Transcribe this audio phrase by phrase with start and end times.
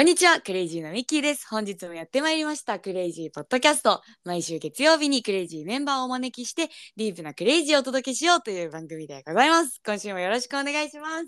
[0.00, 1.46] こんにちは、クレイジーのミッキーです。
[1.46, 4.00] 本日もやってまいりました、クレイジーポッドキャスト。
[4.24, 9.78] 毎週月曜日にクレイジーメンバーをお招きして、ディープなクレイジーをお届けしようという番組でございます。
[9.84, 11.26] 今週もよろしくお願いします。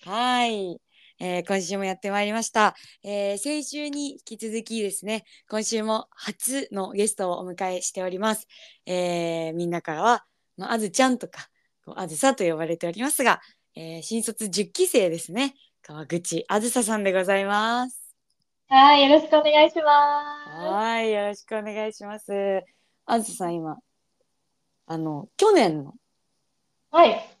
[0.00, 0.80] はい。
[1.20, 2.74] えー今週もやってまいりました、
[3.04, 8.48] えー先週に引き続きですね、今週も初のゲストをお迎えしております。
[8.86, 10.24] えーみんなからは、
[10.56, 11.48] まあ、あずちゃんとか、
[11.94, 13.40] あずさと呼ばれておりますが、
[13.76, 15.54] えー新卒10期生ですね。
[15.88, 18.14] 川口あずささんでございます。
[18.68, 19.90] はい、よろしくお願いしま
[20.70, 22.62] はい、よろしくお願いします。
[23.06, 23.78] あずささん、今、
[24.84, 25.96] あの、去年の、す。
[26.90, 27.38] はい。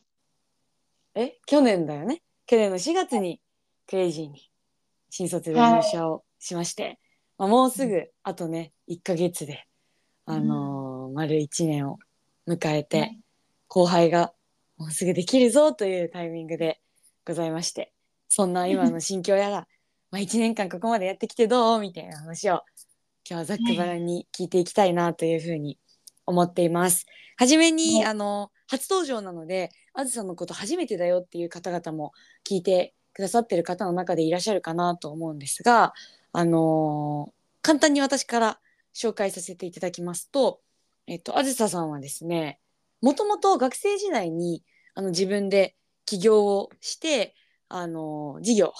[1.14, 2.22] え、去年だよね。
[2.46, 3.38] 去年の4月に
[3.86, 4.50] クレイジーに
[5.10, 6.98] 新卒で入社をしまして、
[7.36, 9.66] まあ、もうすぐ、あとね、1ヶ月で、
[10.24, 11.98] あのー丸1年を
[12.48, 13.20] 迎えて、はい
[13.70, 14.32] 後輩が
[14.78, 16.80] もうすぐできるぞというタイミングで
[17.26, 17.92] ございまして
[18.28, 19.68] そんな今の心境やら
[20.10, 22.64] まあ1年間ここまでやってきてどうみたいな話を今
[23.28, 25.78] 日はざっくばらんに聞いていきたいなというふうに
[26.26, 27.06] 思っています。
[27.36, 32.12] はじめに、はいあの初登場なのであずさんのこと初めてだよっていう方々も
[32.44, 35.94] 聞いてくださってる方の中でいらっしゃるかなと思うんですが、
[36.32, 38.60] あのー簡単に私から
[38.94, 40.60] 紹介させていただきますと、
[41.06, 42.60] えっと、あずささんはですね
[43.02, 47.34] もともと学生時代にあの自分で起業をして、
[47.68, 48.72] あの事業を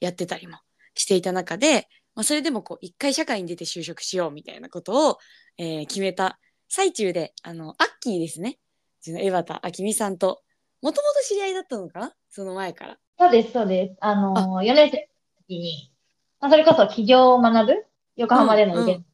[0.00, 0.58] やってたりも
[0.94, 5.18] していた中で、まあ、それでもこう一回社会に出て就職しようみたいなことを、
[5.58, 8.58] えー決めた最中であのアッキーですね
[9.00, 10.42] うちの江端明美さんと
[10.82, 12.12] もともと知り合いだったのかな？
[12.28, 12.96] その前から。
[13.18, 13.96] そうです、そうです。
[14.00, 15.02] あのー、4年生の
[15.48, 15.92] 時に、
[16.40, 17.84] まあ、それこそ起業を学ぶ
[18.16, 19.04] 横浜でのイベントで、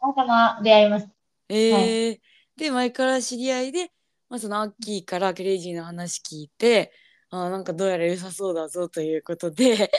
[0.00, 1.12] たまたま出会いました。
[1.48, 2.18] えー
[2.56, 3.92] で前から知り合いで、
[4.30, 6.90] まあ、そのアッキーからクレイジーの話聞いて
[7.30, 9.90] あーなんかどうやら良さそうだぞということで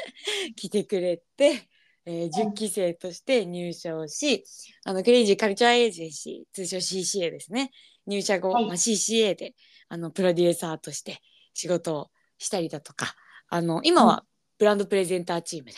[0.56, 1.68] 来てくれて、
[2.04, 4.44] えー10期生として入社をし
[4.84, 7.72] あの Crazy Culture Agency 通称 CCA ですね。
[8.06, 8.66] 入社後、はい。
[8.66, 9.54] まあ、CCA で
[9.88, 11.20] あのプロデューサーとして
[11.54, 13.14] 仕事をしたりだとか
[13.48, 14.24] あの今は
[14.58, 15.76] ブランドプレゼンターチームで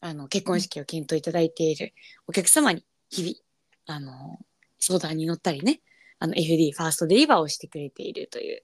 [0.00, 1.92] あの結婚式を検討いただいている
[2.26, 4.38] お客様に日々あの
[4.78, 5.80] 相談に乗ったりね
[6.18, 8.62] あの FD ファーストデリバーをしてくれているという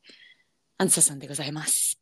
[0.81, 2.01] アンツサさんでございます。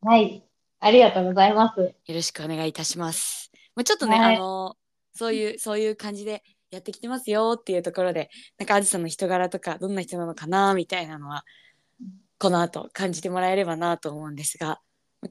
[0.00, 0.44] はい。
[0.78, 1.80] ありがとうございます。
[1.80, 3.50] よろしくお願いいたします。
[3.74, 4.76] まあ、ちょっとね、はいあの
[5.12, 11.44] そういうそういう感じでやってきてますよっていうところでなんかあずさんの人柄とかどんな人なのかなみたいなのは
[12.38, 14.78] この後感じてもらえればなと思うんですが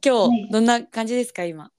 [0.05, 1.71] 今はい日どんな感じですか今？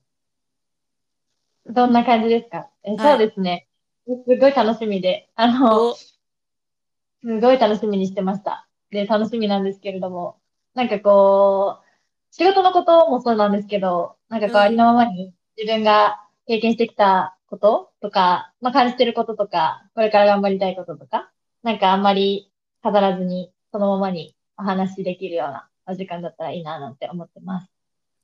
[1.67, 2.71] どんな感じですか？
[2.85, 3.69] え、はいそうですね。
[4.07, 6.09] すごい楽しみで、あの、おす
[7.23, 8.67] ごい楽しみにしてました。
[8.91, 10.42] で、楽しみなんですけれども、
[10.75, 21.31] なんかこう、仕事のこともそうなんですけど、なんかこう、うんありのままに自分が経験してきたこととか、まあ、感じてることとか、これから頑張りたいこととか、
[21.63, 22.51] なんかあんまり
[22.83, 27.71] 飾らずに、そのままにお話しできるようなお時間だったらいいななんて思ってます。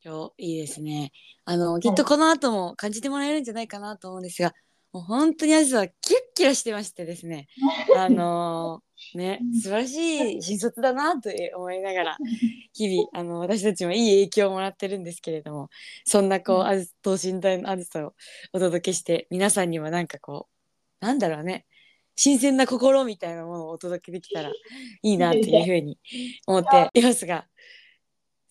[0.04, 1.12] 今日いいですね。
[1.44, 4.54] あのきっとこの後も感じてもらえるんじゃないかなと思うんですが、
[4.92, 7.48] もう本当にあずさはキラッキラしてましてですね。
[7.96, 8.80] あの
[9.14, 9.96] ね素晴らし
[10.38, 12.18] い新卒だなと思いながら
[12.74, 15.68] 日々あの私たちもいい影響をもらってるんですけれども、
[16.04, 16.66] そんなこううん。
[16.66, 18.14] あず等身大のあずさを
[18.52, 20.48] お届けして皆さんにはなんかこ
[21.00, 21.66] うなんだろうね。
[22.16, 24.54] 新鮮な心みたいなものをお届けできたらい
[25.02, 25.98] いなというふうに
[26.48, 27.46] 思っていますが、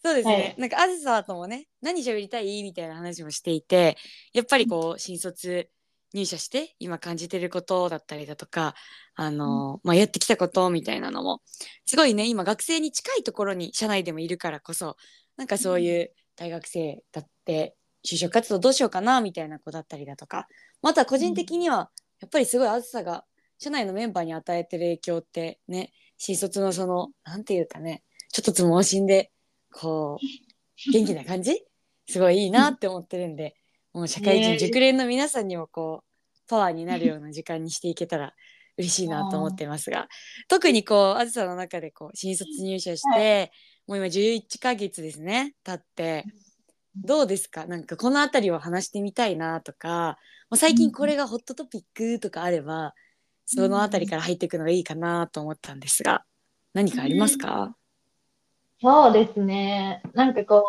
[0.01, 0.55] そうですね、はい。
[0.57, 2.63] なんかあずさともね何喋りたい？
[2.63, 3.97] みたいな話もしていて
[4.31, 5.69] やっぱりこう新卒
[6.13, 8.73] 入社して今感じてることだったりだとか
[9.19, 11.41] あの、まあ、やってきたことみたいなのも
[11.85, 14.95] すごいね今学生に近いところに社内でもいるからこそ
[15.37, 20.47] なんかそういう大学生だって就職活動どうしようかなみたいな子だったりだとか
[20.83, 21.89] また個人的には
[22.21, 23.25] やっぱりすごいあずさが
[23.57, 29.31] 社内のメンバーに与えてる影響ってね新卒のそのなんていうかねちょっとつ盲信で
[29.73, 30.25] こう
[30.93, 31.65] 元気な感じ？
[32.07, 33.55] すごいいいなって思ってるんで
[33.93, 36.07] もう社会人熟練の皆さんにもこう
[36.47, 38.33] パワーになるような時間にしていけたら
[38.77, 40.07] 嬉しいなと思ってますが。
[40.47, 43.51] 特にこうあずさの中でこう新卒入社して、
[43.87, 46.25] もう今11ヶ月ですね経って。
[46.95, 47.67] どうですか？
[47.67, 50.17] なんかこの辺りを話してみたいなとか
[50.55, 52.95] 最近これがホットトピックとかあれば
[53.45, 56.23] その辺りから入っていくのがいいかなと思ったんですが
[56.73, 57.75] 何かありますか、
[58.81, 60.01] そうですね。
[60.13, 60.63] なんかこ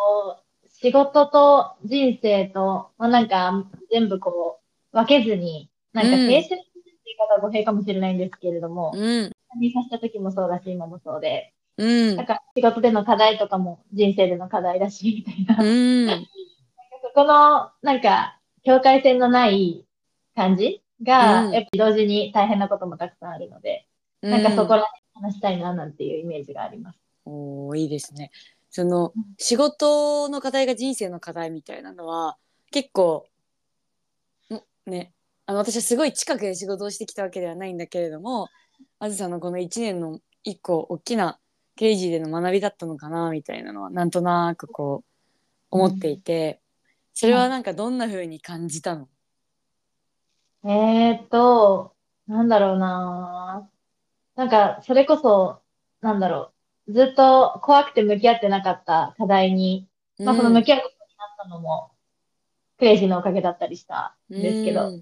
[0.64, 4.60] う、仕事と人生と、まあ、なんか全部こ
[4.92, 6.34] う、分けずに、なんかうん。
[6.34, 6.60] 青春
[7.18, 9.32] 方は語弊かもしれないんですけれども、うん。
[9.60, 12.16] 入社した時もそうだし、今もそうで、うん。
[12.16, 15.64] なんか仕事での課題とかも人生での課題だし、みたいな。
[15.64, 16.26] うん。
[17.02, 19.84] そここの、なんか、境界線のない
[20.34, 21.52] 感じが、うん。
[21.52, 23.86] やっぱり同時に大変なこともたくさんあるので、
[24.20, 24.82] なんかそこら
[25.14, 26.98] 辺話したいななんていうイメージがあります。
[27.24, 28.30] おーいいですね。
[28.70, 29.24] そのうん。
[29.38, 32.36] 仕事の課題が人生の課題みたいなのは
[32.70, 33.26] 結構
[34.52, 34.90] ん？
[34.90, 35.12] ね
[35.48, 38.48] あの私はすごい近くで仕事をしてきたわけではないんだけれども
[38.98, 41.38] あずさのこの1年の一個大きな
[41.74, 45.08] 刑事での学びだったのかなみたいなのはなんとなくこう
[45.70, 46.60] 思っていて
[47.14, 49.08] それはなんかどんな風に感じたの？
[50.64, 51.94] えーっと、
[52.26, 53.68] なんだろうな。
[54.34, 55.60] なんか、それこそ、
[56.00, 56.52] なんだろ
[56.88, 56.92] う。
[56.92, 61.90] ずっと怖くて向き合ってなかった課題に、まあ、その向き合うことになったのも、
[62.78, 64.92] クレイジーのおかげだったりしたんですけど、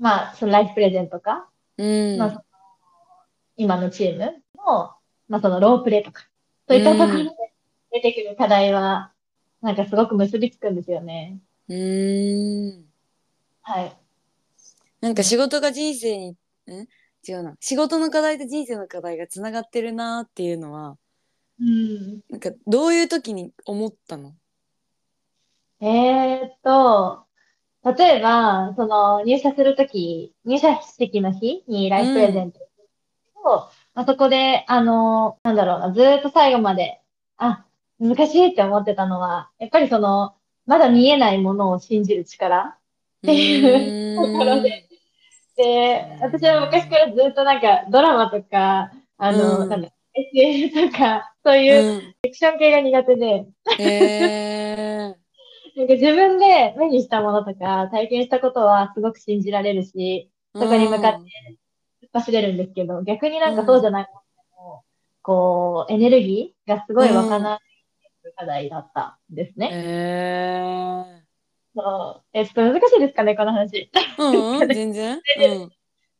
[0.00, 2.44] まあ、そのライフプレゼントか、うんまあ、
[3.56, 4.94] 今のチームの、
[5.28, 6.26] まあ、そのロープレイとか、
[6.66, 7.52] そういったところで
[7.92, 9.12] 出てくる課題は、
[9.60, 11.38] なんかすごく結びつくんですよね。
[11.68, 12.84] うんうん
[13.60, 13.96] はい。
[15.02, 16.36] なんか仕事が人生に、ん
[17.28, 17.54] 違うな。
[17.60, 20.96] 仕事の課題と人生の課題がつながってるなっていうのは、
[21.60, 22.20] うん。
[22.30, 24.32] なんかどういう時に思ったの？
[25.82, 27.26] えーっと、
[27.84, 32.60] 例えば、その入社するとき、入社式の日にライフプレゼント
[33.42, 37.00] を、まあ、そこで、あの、なんだろうな、ずーっと最後まで、
[37.38, 37.64] あ、
[37.98, 40.34] 難しいって思ってたのは、やっぱりその、
[40.66, 42.72] まだ見えないものを信じる力っ
[43.22, 44.88] ていうところで、
[45.56, 49.68] で、私は昔からずっとなんかドラマとか、あの、うん。
[49.68, 52.00] なんだ、SF とか、そういううん。
[52.00, 53.46] フィクション系が苦手で、
[53.78, 55.19] へー
[55.76, 61.58] なんか自分で目にしたものとか体験したことはすごく信じられるし、そこに向かって
[62.02, 64.22] 突っ走れるんですけど、逆になんかそうじゃないも
[64.58, 64.84] のも、
[65.22, 67.60] こう、エネルギーがすごい湧かない
[68.36, 69.70] 課題だったんですね。
[69.72, 71.22] へ
[71.74, 73.90] そうえ、ちょっと難しいですかね、この話。
[73.92, 75.14] ーうんうん、 全然。
[75.14, 75.72] うん。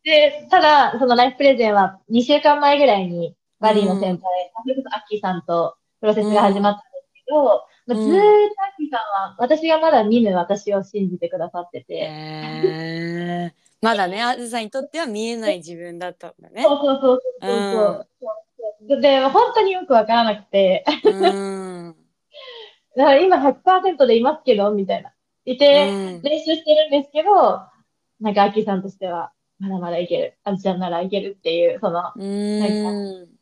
[0.05, 7.65] で、ただ、そのライフプレゼンは2週間前ぐらいにバディの先輩、それこそアッキーさんとプロセスが始まったんですけど、まあ
[7.95, 9.01] ずーっとアッキーさん
[9.31, 13.53] は私がまだ見ぬ私を信じてくださってて、
[13.83, 16.63] まだね、あずさにとっては見えない自分だったんだね。
[16.63, 18.09] そうそうそうそうそう
[18.89, 19.01] そう。
[19.01, 21.97] で、本当によくわからなくて、うん。
[22.97, 25.13] だから今100%でいますけど、みたいな。
[25.45, 27.61] いて、うん練習してるんですけど、
[28.21, 30.35] なんかアッキーさんとしては、まだまだいける。
[30.45, 33.40] あずちゃんならいけるっていう、その、うん。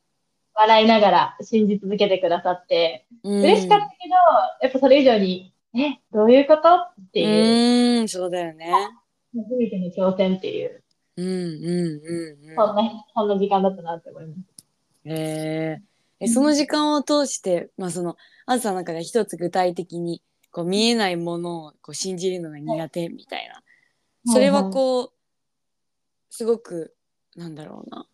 [0.58, 3.42] 笑いながら信じ続けてくださって、うん。
[3.42, 4.14] 嬉しかったけど、
[4.60, 8.72] やっぱそれ以上に、え、どういうことっていう、うん、そうだよね。
[9.32, 10.82] 初めての挑戦っていう、
[11.16, 12.56] うんうんうんうん。
[12.56, 14.38] そんな、そんな時間だったなって思います。
[15.04, 15.82] へえ
[16.20, 20.20] えその時間を通して、まあ、そのあずさの中で一つ具体的に
[20.50, 25.12] こう見えないものをこう信じるのが苦手みたいな、それはこう
[26.30, 26.96] すごく
[27.36, 28.06] なんだろうな。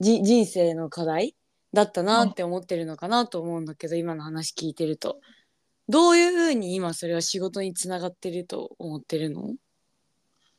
[0.00, 1.36] じ人生の課題
[1.76, 5.20] だったなって思ってるのかなと思うんだけど、今の話聞いてると
[5.88, 9.54] どういうふうに今それは仕事につながってると思ってるの？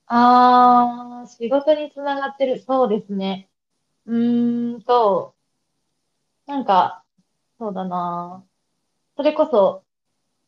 [0.07, 2.63] あー、仕事につながってる。
[2.65, 3.49] そうですね。
[4.05, 5.35] うーんと、
[6.45, 7.03] なんか、
[7.59, 8.45] そうだな。
[9.17, 9.83] それこそ、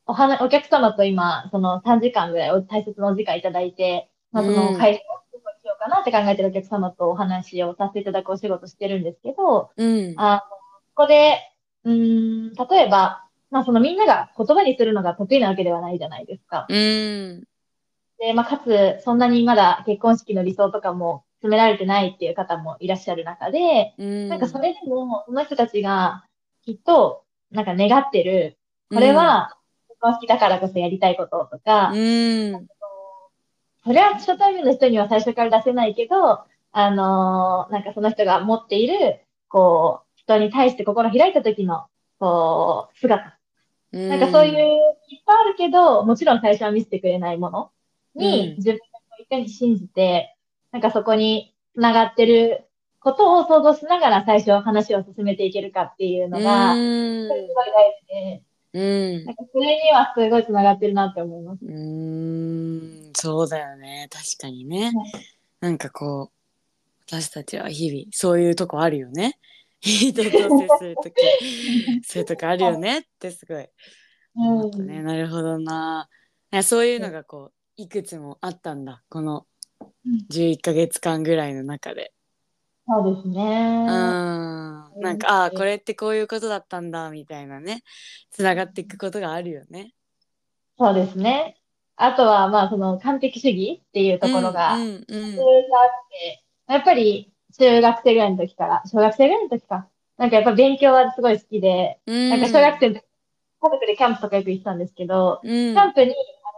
[0.05, 10.41] お話、お客様と今、その3時間ぐらいお大切なお時間いただいて、まあ、そのうん会社をどこにしようかなって考えてるお客様とお話をさせていただくお仕事してるんですけど、うんあの、
[10.99, 11.39] ここで、
[11.85, 16.67] うーん、例えば、まあそのみんなが言葉にするのが得意なわけではないじゃないですか。
[16.69, 17.43] うん。
[18.19, 24.27] で、まあ、かつ、そんなにまだ結婚式の理想とかも詰められてないっていう方もいらっしゃる中で、うん。
[24.27, 26.25] なんかそれでも、その人たちが
[26.65, 28.57] きっと、なんか願ってる、
[28.93, 32.67] これは結婚式だからこそやりたいこととか、うん。
[33.85, 41.85] それは初対面の人には最初から出せないけど、あのーなんかその人が持っている、こう、人に対して心開いた時の、
[42.19, 43.39] こう、姿。
[43.91, 44.09] うん。
[44.09, 44.53] なんかそういう、
[45.09, 47.71] いっぱいあるけど、もちろん最初は見せてくれないもの
[48.15, 48.55] に、うん。
[48.57, 48.77] 自分を
[49.21, 50.35] いかに信じて、
[50.71, 52.65] なんかそこに繋がってる
[52.99, 57.27] ことを想像しながら最初話を進めていけるかっていうのが、すうん。
[57.27, 58.79] ごい大事で、う
[59.23, 59.25] ん。
[59.25, 61.65] なんかそれにはすごい繋がってるなって思います。
[61.65, 63.13] うーん。
[63.15, 64.07] そうだよね。
[64.11, 64.93] 確かにね、はい。
[65.61, 66.39] なんかこう
[67.07, 69.39] 私たちは日々そういうとこあるよね
[69.81, 70.31] 人と接
[70.77, 71.13] する時
[72.03, 73.67] そういうとこあるよねってすごい。
[74.35, 76.09] 思ったね、なるほどな。
[76.63, 79.03] そういうのがこういくつもあったんだ。
[79.09, 79.45] この
[80.05, 80.25] うん。
[80.29, 82.13] 11ヶ月間ぐらいの中で。
[82.87, 83.85] そうですね。
[83.87, 85.01] うん。
[85.01, 87.83] なんかああこれってこういうことだったんだみたいなね。
[88.31, 89.93] つながっていくことがあるよね。
[90.77, 91.57] そうですね。
[91.95, 95.03] あとは、まあ、その完璧主義っていうところが、うんうんうん。
[95.05, 99.87] ずーっとあって、やっぱり中学生ぐらいの時から、小学生ぐらいの時か。
[100.17, 102.29] なんかやっぱ勉強はすごい好きで、うん。
[102.29, 103.03] なんか小学生の時、
[103.61, 105.73] 家族でキャンプとかよく行ってたんですけど、うん。
[105.73, 106.15] キャンプに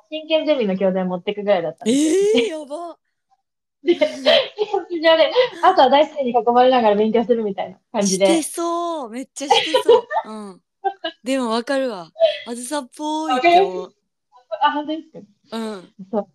[0.10, 2.58] 真剣ゼミの教材持ってくぐらいだったんえですよ。
[2.58, 2.98] ー、 やば。
[3.84, 5.32] で、キャンプ場で、
[5.64, 8.42] あとは大好きに囲まれながら勉強するみたいな感じしてで。
[8.44, 9.10] そう。
[9.10, 10.08] めっちゃしてそう。
[10.26, 10.62] うん。
[11.24, 12.12] でもわかるわ。
[12.48, 15.10] あずさっぽいあ、本当です
[15.50, 15.58] か？
[15.58, 15.94] うん。
[16.12, 16.28] そう。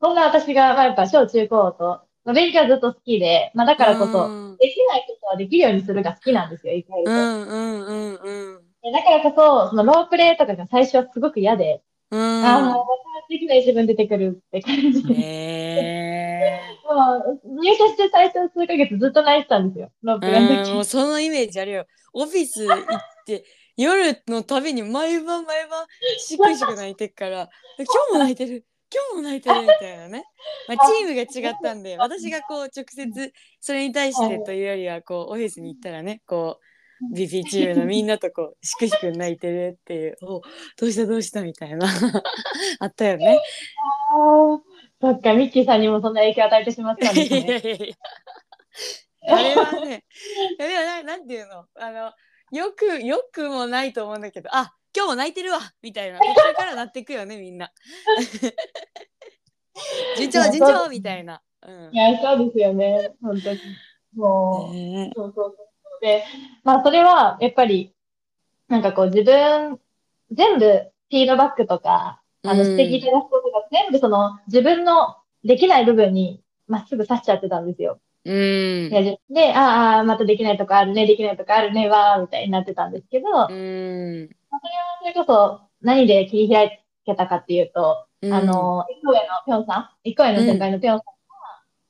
[0.00, 7.10] そんな私が、まあやっぱ小中高と、まあ、勉強はずっと好きで、まあだからこそ、うんできないことはできるようにするが好きなんですよ、意外と。
[7.10, 12.84] うんうんうんうんでだからこそ、そのロープレイとかが最初はすごく嫌で、うんああ、もうまた
[13.28, 15.14] できない自分出てくるって感じで。
[15.14, 20.72] へ もう入社して最初数ヶ月ずっと泣いてたんですよ、ロープレイの時。
[20.72, 22.84] もうそのイメージあるよオフィス行っ
[23.26, 23.44] て
[23.76, 25.86] 夜のたびに毎晩毎晩
[26.18, 30.24] しくしく泣いてっから今日も泣いてる今日も泣いてるみたいなね、
[30.68, 36.64] まあ、チームが違ったんで私がこう直接それに対してというよりはこうオフィスに行ったらねこう
[37.14, 40.40] BP チームのみんなとこうしくしく泣いてるっていうお
[40.78, 41.86] どうしたどうしたみたいな
[42.78, 43.40] あったよね。
[45.00, 47.52] そっか、ミッキーさんにもそんな影響を与えてしまったんいですね。
[47.52, 47.94] やいやいや。
[49.26, 50.04] あれはね
[50.58, 51.66] いやでもななんていうの？
[51.74, 52.12] あの
[52.52, 57.72] よくよくもないと思うんだけどあ今日も泣いてるわみたいな途中からなっていくよねみんな。
[60.16, 61.42] 順調順調みたいな。
[61.66, 63.58] うんいや、そうですよね、本当に。
[64.14, 65.66] もう、ねそうそうそう。
[66.00, 66.24] で、
[66.62, 67.94] まあ、それは、やっぱり、
[68.68, 69.80] なんかこう、自分、
[70.30, 78.00] 全部、フィードバックとか、あの、うん指摘いただくことが、全部その、自分のできない部分に、まっすぐ刺しちゃってたんですよ。
[78.26, 84.30] うんで、であーあー、またできないとこあるね、できないとこあるね、わー、みたいになってたんですけど、うん
[84.60, 88.32] それはそれこそ、何で切り開けたかっていうと、うん。
[88.32, 91.12] あの、一個上のぴょんさん、一個上の先輩のぴょんさんが、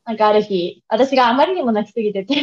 [0.04, 2.34] なんかある日、私があまりにも泣きすぎてて、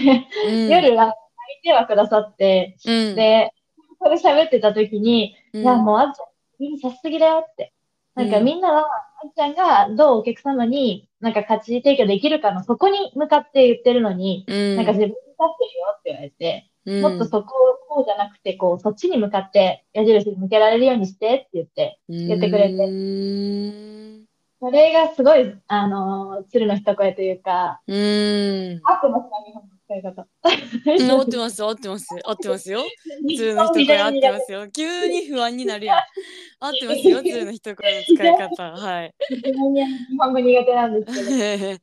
[0.47, 0.69] うん。
[0.69, 1.17] 夜、あの泣
[1.59, 3.15] いてはくださって、うん。
[3.15, 3.53] で、
[3.99, 5.61] これ喋ってた時に、うん。
[5.61, 6.25] いや、もうあんちゃん、
[6.59, 7.73] みんなさしすぎだよって。
[8.15, 8.45] なんかうん。
[8.45, 8.85] みんなは、
[9.23, 14.75] あんちゃんがどうお客様になんか価値提供できるかの、そこに向かって言ってるのに、うん。
[14.77, 17.53] なんか自分に立ってるよって言われて、うんもっとそこ
[17.91, 22.73] をこうじゃなくて、こう、そっちに向かって矢印向けられるようにしてって言って、言ってくれて。
[22.73, 24.25] うん。
[24.59, 28.81] それがすごい、あのー鶴の一声というか、うん。
[28.83, 30.21] 合ってますか、日本の使い方。
[30.21, 32.07] うん合ってます合ってます。
[32.23, 32.83] 合ってますよ。
[33.35, 34.69] 鶴の一声合ってますよ。
[34.69, 35.97] 急に不安になるやん。
[36.59, 38.71] 合ってますよ鶴の一声の使い方。
[38.71, 39.13] はい。
[39.43, 39.53] 日
[40.17, 41.79] 本語苦手なんですけど、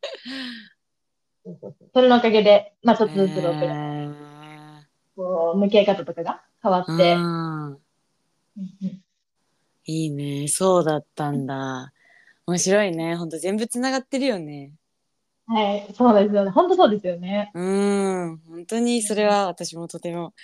[1.95, 4.08] それのおかげで、まあちょっとずつロープレイえ
[5.19, 7.17] こう向き合い方とかが変わって、
[9.85, 10.47] いいね。
[10.47, 11.93] そうだったんだ。
[12.47, 13.17] 面白いね。
[13.17, 14.71] ほんと全部つながってるよね。
[15.49, 16.53] はい、そうですよね。
[16.53, 17.51] 本当そうですよね。
[17.53, 18.41] うん。
[18.49, 20.35] 本当にそれは私もとても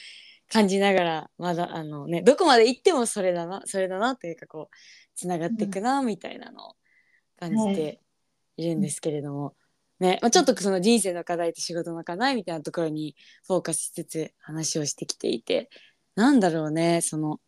[0.51, 4.77] 感じながらまだあのねどこまで行ってもそれだなそれだなというかこう
[5.15, 6.75] つながっていくなみたいなのを
[7.39, 8.01] 感じて
[8.57, 9.55] いるんですけれども、
[10.01, 13.15] ねまあ、ちょっとその人生の課題と仕事の課題みたいなところに
[13.47, 15.71] フォーカスしつつ話をしてきていて。
[16.17, 17.41] なんだろうねその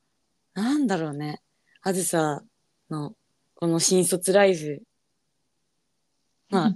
[0.55, 1.43] なんだろうね。
[1.83, 2.43] あずさ
[2.91, 3.15] の
[3.55, 4.83] この新卒ライフ。
[6.49, 6.75] まあ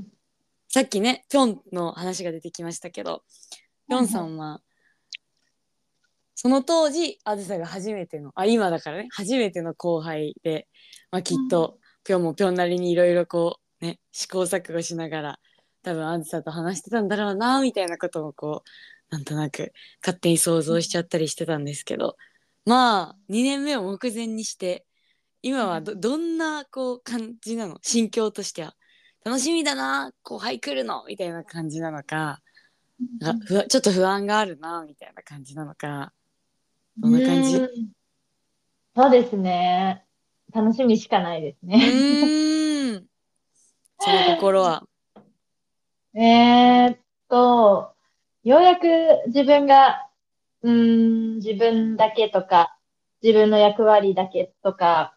[0.69, 3.23] さっきねぴょんの話が出てきましたけど
[3.89, 4.61] ぴょんさんは
[6.35, 10.69] その当時あずさが初めてのあ今だからね初めての後輩で、
[11.11, 15.39] まあ、きっとぴょんもぴょんなりにいろいろこうね試行錯誤しながら
[15.83, 18.63] 多分あずさと話してたんだろうなみたいなこともこ
[19.11, 19.73] うなんとなく
[20.03, 22.17] 勝手に想像しちゃったりしてたんですけど。
[22.67, 24.85] まあ2年目を目前にして
[25.41, 27.79] 今はどどんなこう感じなの？
[27.81, 28.75] 心境としては。
[29.25, 31.05] 楽しみだな後輩来るの？
[31.09, 32.43] みたいな感じなのか。
[33.19, 36.13] なんかふわちょっと不安があるなみたいな感じなのか。
[36.99, 37.57] どんな感じ？
[38.95, 40.05] そうですね。
[40.53, 41.77] 楽しみしかないですうね。
[41.79, 43.07] ーん。
[43.99, 44.85] その心は
[46.15, 46.99] えーっ
[47.29, 47.95] と、
[48.43, 48.87] ようやく
[49.29, 50.09] 自分が、
[50.63, 52.77] うーん、自分だけとか、
[53.23, 55.15] 自分の役割だけとか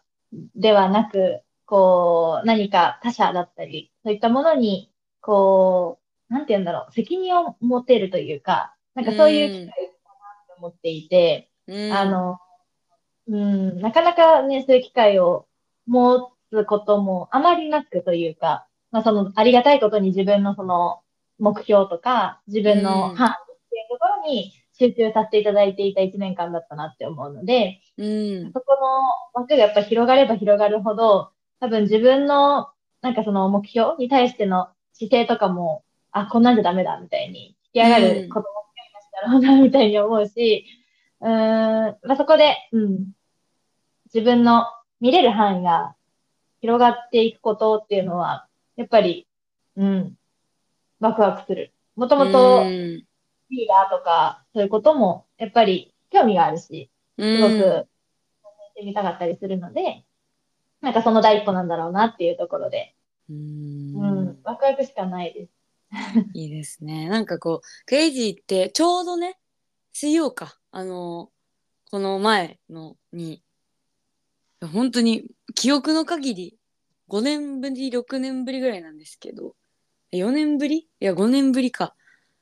[0.54, 5.98] ではなく、こう、何か他者だったり、そういったものに、こ
[6.30, 11.92] う、なんて言うんだろう、責任を持てるというか、なんかそういう機会かなと思っていて、うん。
[11.92, 12.38] あの、
[13.26, 15.46] うん、なかなかね、そういう機会を
[15.86, 21.00] 持つこともあまりなくというか、まあその、ありがたいことに自分のその、
[21.40, 23.16] 目標とか、自分のうん。
[23.16, 23.34] 範囲っ
[23.68, 28.52] ていうところに集中させていただいていた1年間だったなって思うので、うん。
[28.52, 28.78] そこ
[29.34, 32.68] の枠がやっぱ広がれば広がるほど、多分自分の、
[33.02, 35.82] なんかその目標に対しての姿勢とかも、
[36.12, 38.44] あ、こんなんじゃダメだ、みたいに、引き上がる子供
[39.22, 40.66] だろうな、みたいに思うし、
[41.20, 43.06] うーん、まあ、そこで、うん、
[44.14, 44.66] 自分の
[45.00, 45.96] 見れる範囲が
[46.60, 49.26] 広がっていくことっていうのは、やっぱり、
[49.76, 50.18] うん、
[51.00, 51.72] ワクワクする。
[51.96, 57.88] もともと、リーダーとか、そういうことも、やっぱり興味があるし、すごく、
[58.76, 60.04] してみたかったりするので、
[60.80, 62.94] なんかその第一歩なんだろうなっていうところで、
[63.30, 65.52] うん、うん、ワクワクしかないです。
[66.34, 67.08] いいですね。
[67.08, 69.38] なんかこう、クレイジーってちょうどね、
[69.92, 71.30] 水曜か、あの、
[71.90, 73.42] この前のに、
[74.72, 76.58] 本当に記憶の限り
[77.08, 79.54] 5年ぶり、6年ぶりぐらいなんですけど、
[80.12, 80.88] 4年ぶり？
[81.00, 81.94] いや、5年ぶりか。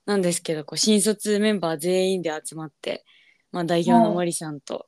[0.04, 3.04] なんですけど、こう、新卒メンバー全員で集まって、
[3.52, 4.86] まあ、代表の森さんと、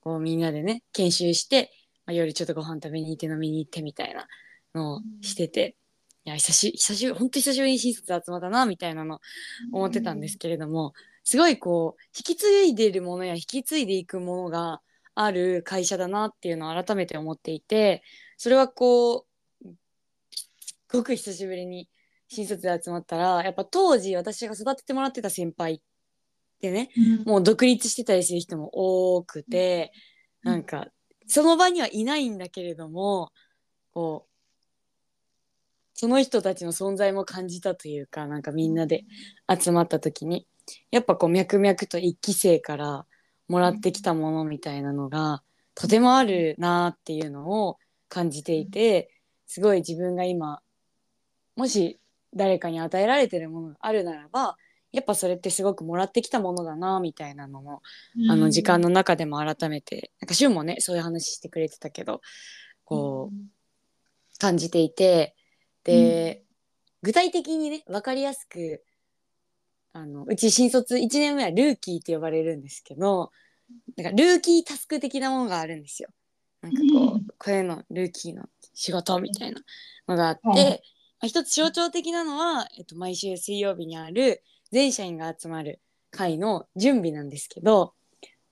[0.00, 1.70] こう、みんなでね、研修して、
[2.04, 4.26] まあ、夜ちょっとご飯食べに行って飲みに行ってみたいな
[4.74, 5.76] のをしてて、
[6.24, 9.20] いや、久し、久しぶり、本当に久しぶりに新卒集まったな、みたいなの
[9.72, 14.80] 思ってたんですけれども、すごいこう、引き継いでるものや引き継いでいくものが
[15.14, 18.02] ある会社だなっていうのを改めて思っていて、
[18.36, 19.26] それはこ
[19.62, 19.68] う、
[20.88, 21.88] すごく久しぶりに
[22.28, 25.80] 新卒で集まったら、やっぱ当時私が育ててもらってた先輩っ
[26.60, 29.92] てね、うん、もう独立してたりする人も多くて、
[30.44, 30.86] うん、なんか、
[31.26, 33.32] その場にはいないんだけれども、
[33.92, 34.36] こう、
[35.94, 39.04] その人たちの存在も感じたというか、なんかみんなで
[39.48, 40.46] 集まった時に、
[40.90, 43.06] やっぱこう脈々と一期生から
[43.48, 45.42] もらってきたものみたいなのが、
[45.74, 47.78] とてもあるなっていうのを
[48.08, 49.10] 感じていて、
[49.46, 50.60] すごい自分が今、
[51.56, 51.98] もし
[52.34, 54.56] 誰かに与えられてるものがあるならば、
[54.92, 57.82] やっぱそれってすごくもらってきたものだなみたいなのも、
[58.18, 62.22] うん、あの時間の中でも改めてなんか柊もねそういう話してくれてたけど
[62.84, 63.48] こう、うん、
[64.38, 65.34] 感じていて
[65.84, 66.44] で、
[67.02, 68.82] うん、具体的にね分かりやすく
[69.92, 73.32] あのうち新卒1年目はルーキーって呼ばれるんですけど
[73.96, 76.08] なんかルーキータスク的なものがあるんですよ。
[76.62, 78.44] なんかこう、これのルーキーの
[78.74, 79.60] 仕事みたいな
[80.08, 80.82] のがあって、
[81.22, 87.94] 一つ象徴的なのは、えっと、毎週水曜日にある全社員が集まる会の準備なんですけど、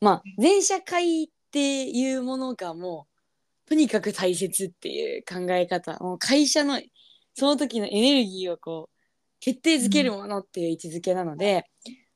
[0.00, 3.06] まあ、全社会っていうものがも
[3.66, 6.80] う、とにかく大切っていう考え方、もう会社の
[7.34, 8.94] その時のエネルギーをこう、
[9.40, 11.66] 決定づけるものっていう位置づけなので、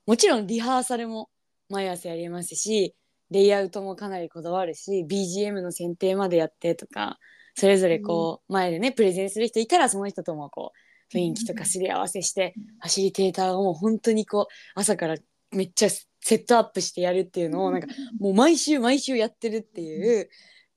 [0.06, 1.28] もちろんリハーサルも
[1.68, 2.94] 毎朝やりますし、
[3.30, 7.18] レイアウトもかなりこだわるし、BGM の選定までやってとか、
[7.54, 10.72] それぞれこう、前でね、プレゼンする人いたらその人ともこ
[11.12, 15.16] う、雰囲気とかすり合わせして、ファシリテーターをもう本当にこう朝から
[15.50, 15.88] めっちゃ
[16.20, 17.88] セットアップしてやるっていうのをなんか
[18.20, 20.28] もう毎週毎週やってるっていう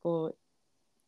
[0.02, 0.38] こう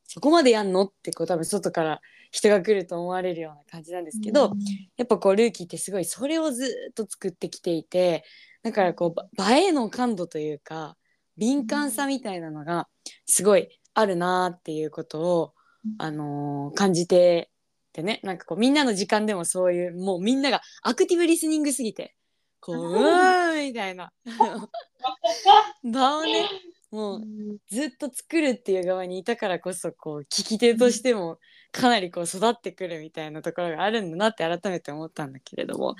[0.05, 2.01] そこまでやんのってこう多分外から
[2.31, 4.53] 人が来ると思われるような感じなんですけど、
[4.97, 8.25] やっぱこうルーキーってすごいそれをずっと作ってきていて
[8.63, 10.97] だからこう映えの感度というか
[11.37, 12.87] 敏感さみたいなのが
[13.25, 15.53] すごいあるなっていうことを、
[15.97, 17.49] あのー、感じて
[17.89, 18.19] ってね。
[18.23, 22.15] なんかこうみんなの時間でもそういうもうみんながアクティブリスニングすぎて
[22.59, 24.11] こう うわーみたいな。
[25.83, 26.49] 場をね
[26.91, 27.21] もう
[27.69, 31.39] ずっと作るっていう側にいたからこそこう聞き手としても
[31.71, 35.95] かなりこう育ってくるみたいなところがあるんだなって改めて思ったんだけれども。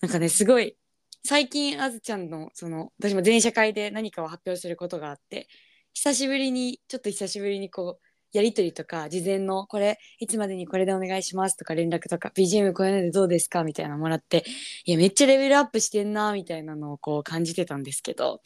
[0.00, 0.76] なんかねすごい
[1.24, 5.48] 最近あずちゃんのその私も全社会で何かを発表することがあって
[5.94, 14.44] 久しぶりにちょっと久しぶりにこうやり取りとか事前のこれいつまでにこれでお願いしますとか連絡とか BGM こういうのでどうですかみたいなのもらって
[14.84, 18.42] いやめっちゃレベルアップしてんなみたいなのをこう感じてたんですけど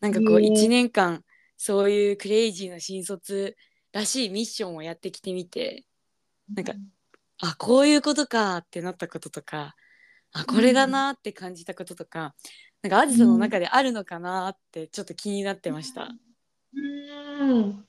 [0.00, 1.22] なんかこう1年間
[1.56, 3.56] そういうクレイジーな新卒
[3.92, 5.84] らしいミッションをやってきてみて
[6.54, 6.74] なんか
[7.40, 9.74] あこういうことかってなったこととか
[10.32, 12.34] あこれだなって感じたこととか、
[12.82, 16.08] なんかアジサの中であるのかなってちょっと気になってました。
[16.74, 17.86] うん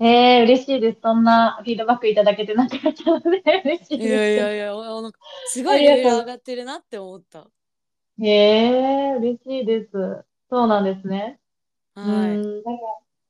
[0.00, 1.00] えー、嬉しいです。
[1.02, 4.08] そんなフィードバックいただけてなかったので、嬉しいです。
[4.08, 4.72] いやいやいや、
[5.48, 7.48] すごいレベル上がってるなって思った。
[8.20, 10.24] へえー、嬉しいです。
[10.50, 11.40] そうなんですね。
[11.94, 12.36] はい。
[12.36, 12.62] うん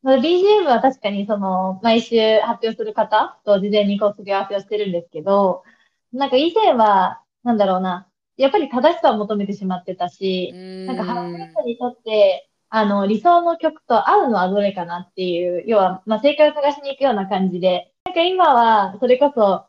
[0.09, 5.65] か BGM は確かにその、毎週発表する方と事前にこう、すり合わせをしてるんですけど、
[6.13, 8.08] なんか以前は、なんだろうな、
[8.39, 10.53] やっぱり正しさを求めてしまってたし、
[10.87, 19.67] なんか発表者にとって、あの、理想の曲と合うのはどれかなっていう、要は、まあ、正解を探しに行くような感じで、なんか今は、それこそ、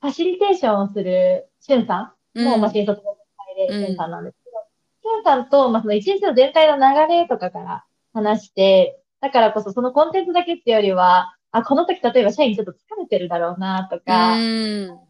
[0.00, 2.40] ファシリテーションをする、しゅんさん。
[2.42, 3.16] も、うん、まあ、新卒の
[3.58, 15.00] 会でしゅんさんなんですけど、しゅんさんと、まあ、その一日の全体の流れとかから話して、だからこそそのコンテンツだけっていうよりは、あ、この時例えば社員ちょっと疲れてるだろうなとうか、ん。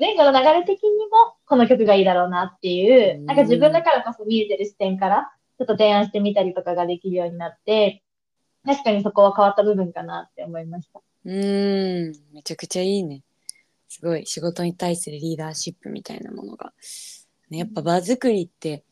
[0.00, 8.02] 前後の流れ的にもこの曲がいいだろうなっていうう、んなんか自分だからこそ見えてる視点から、ちょっと提案してみたりとかができるようになって、
[8.64, 11.00] 確かにそこは変わった部分かなって思いました。
[11.24, 12.12] うん。
[12.32, 13.22] めちゃくちゃいいね。
[13.88, 16.72] すごい仕事に対するリーダーシップみたいなものが。
[17.50, 18.84] ね、やっぱ場作りって、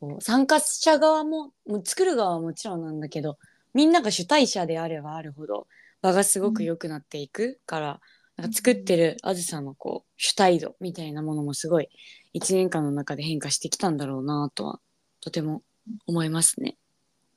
[0.00, 3.38] こう参加者側も、もう作る側はもちろんなんだけど、
[3.74, 5.66] みんなが主体者であればあるほど、
[6.00, 8.00] 場がすごく良くなっていくから、
[8.38, 11.88] なんか作ってるあずさのこう主体度みたいなものもすごい
[12.32, 14.80] 一年間の中で変化してきたんだろうなとは
[15.20, 15.62] とても
[16.06, 16.76] 思いますね。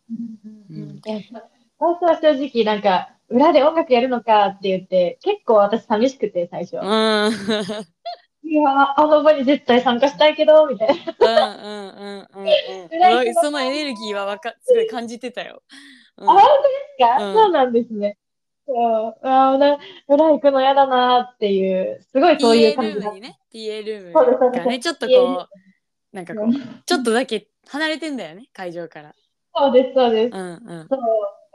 [0.09, 1.29] うんえ
[1.81, 6.75] 最初は正直なんか、裏で音楽やるのかって言って、結構私寂しくて最初。
[6.75, 6.83] うん。
[8.43, 11.55] いやー、あの場に絶対参加したいけど、みたいな。
[11.55, 13.33] うんうんうんうんうん。
[13.33, 15.63] そのエネルギーはわかすごい感じてたよ。
[16.17, 18.17] うんあ、本当ですか、うんそうなんですね。
[18.73, 22.93] そうあーな裏行くの嫌だなっていう、すごいそういう PA 感じ。
[22.93, 24.60] だっルームにね、PA ルーそうですそうです。
[24.60, 25.47] ムがね、ちょっと PA こ
[26.13, 29.13] う、なんかこう、ちょっとだけ離れてんだよね、会場から。
[29.53, 30.36] そうです、そうです。
[30.36, 30.88] うんうん。
[30.89, 30.99] そう。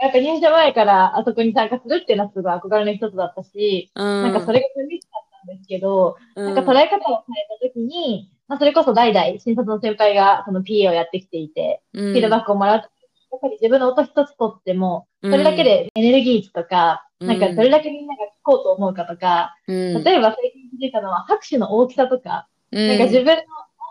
[0.01, 12.89] なんか入社前からあそこに参加するっていうのはすごい憧れの一つだったし、うん、なんかそれが寂しかったんですけど、うん、なんか捉え方を変えたときに、まあ、それこそ代々新卒の先輩がその PA をやってきていて、うん、フィードバックをもらうと、
[13.31, 17.29] やっぱり自分の音一つとっても、うん、それだけでエネルギー値とか、うん。
[17.29, 23.33] なんかどれだけみんなが聞こうと思うかとか、うん、例えば最近気づいたのは拍手の大きさとか、うん、なんか自分の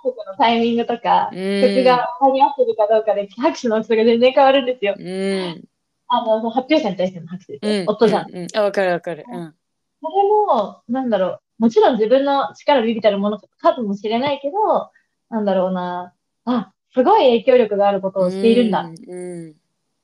[0.03, 1.61] 音楽のタイミングとか、うん。
[1.61, 4.95] 曲が間に合ってるかどうかで拍手の大きさが全然変わるんですよ。
[4.97, 5.63] うん、
[6.07, 7.81] あの、発表者に対しての拍手ですよ。
[7.81, 8.47] うん、音じゃん。
[8.55, 9.25] あ、わかるわかる。
[9.27, 9.55] うん、
[10.01, 14.91] それも、なんだろう、もちろん自分の力ビビたるものかもしれないけど、
[15.29, 16.13] なんだろうな、
[16.45, 19.55] あ、すごい影響力があることをしているんだ、うん、うん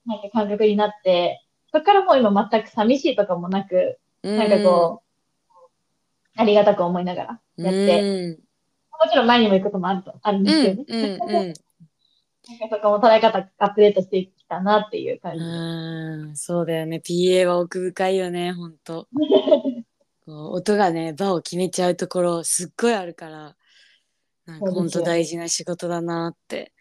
[0.05, 5.03] なんか感覚になって、そこからもう今全く寂しいとかもなく、うん、なんかこ
[6.35, 8.39] う、ありがたく思いながらやって、うん、
[8.99, 10.85] もちろん前にも行くこともあると、あるんですけどね。
[10.89, 11.53] うん、うん、
[12.59, 15.43] なんかそこも捉え方アップデートしてきたなっていう感じ。
[15.43, 16.97] うん、そうだよね。
[16.97, 19.07] PA は奥深いよね、ほんと。
[20.25, 23.55] こう音がね、場を決めちゃうところ、すっごいあるから、
[24.45, 26.73] なんかほんと大事な仕事だなって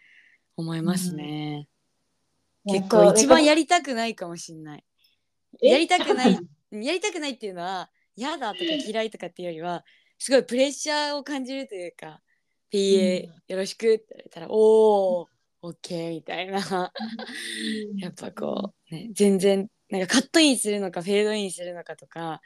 [0.61, 1.67] 思いますね。
[2.65, 3.65] 結構一番やり。
[3.67, 4.83] たくないかもしんない。
[5.61, 6.39] やりたくない、
[6.71, 9.85] やりたくないっていうのは、嫌だとか嫌いとかっていうよりは、
[10.17, 12.21] すごいプレッシャーを感じるというか、
[12.71, 15.27] PA よろしくって言われたら、おー、
[15.63, 16.91] オッケーみたいな。
[17.97, 22.41] やっぱこう、ね、全然、なんかカットインするのかフェードインするのかとか、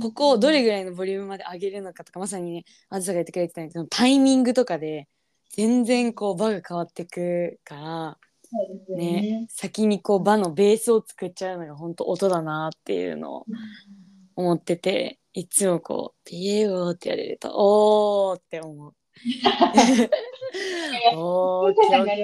[0.00, 5.08] ここをどれぐらいのボリュームまで上げるのかとか、まさにね、あずさが言ってくれてたんだけど、タイミングとかで、
[5.56, 8.18] 全然こう場が変わってくから、
[8.96, 9.46] ねね。
[9.48, 13.46] 先にこう場のベースを作っちゃうのが本当音だなっていうのを
[14.34, 18.94] 思ってていつもこう「ピエオ」って言われると「おー」って思う。
[21.14, 21.74] おーオッ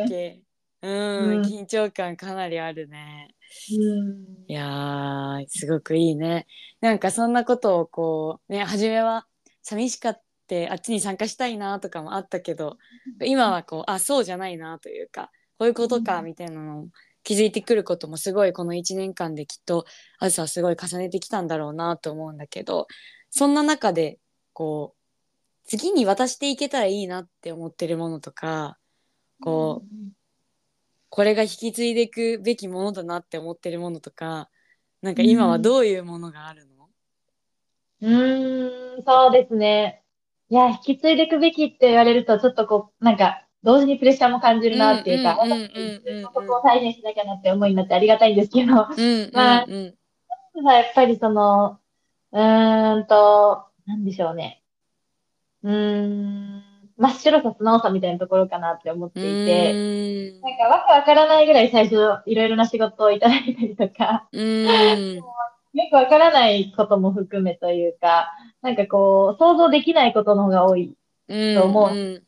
[0.08, 0.82] ケー。
[0.82, 3.32] うん、うん緊張感かなりあるね。
[3.72, 6.48] うんいやーすごくいいね。
[6.80, 9.28] なんかそんなことをこうね初めは
[9.62, 12.76] 寂しかってあっちに参加したいなとかもあったけど
[13.24, 16.24] 今はこうあそうじゃないなというかこういうことかうん。
[16.24, 16.88] みたいなのを
[17.22, 19.84] 気づいてくることもすごいこの1年間できっと
[20.18, 22.88] あずさはすごい重ねてきたんだろうなと思うんだけど
[23.30, 24.18] そんな中で
[24.52, 28.76] こう次に渡していけたらいいなって思ってるものとか
[29.40, 29.88] こう
[31.10, 34.48] これが引き継いでいくべきものだなって思ってるものとか
[35.02, 36.88] なんか今はどういうものがあるの、
[38.02, 40.02] うーん、そうですね。
[40.50, 49.32] いや、引き継いでいくべきって言われると、ちょっとこう、なんか、同時にプレッシャーも感じるなっていうか、うんうんうんうんうん自分のここを再現しなきゃなって思いになってありがたいんですけど、うんうん。
[49.32, 51.78] まあやっぱりその、
[52.32, 54.62] うーんと、なんでしょうね。
[55.62, 56.62] うーん、
[56.96, 59.72] 真っ白さ素直さみたいなところかなって思っていて、
[60.34, 60.40] うん。
[60.40, 61.94] なんかわけわからないぐらい最初
[62.26, 64.66] いろいろな仕事をいただいたりとか、うん
[65.72, 70.96] よくわからないことも含めというか、なんかこう、想像できないことの方が多い。
[71.28, 72.22] うんと思う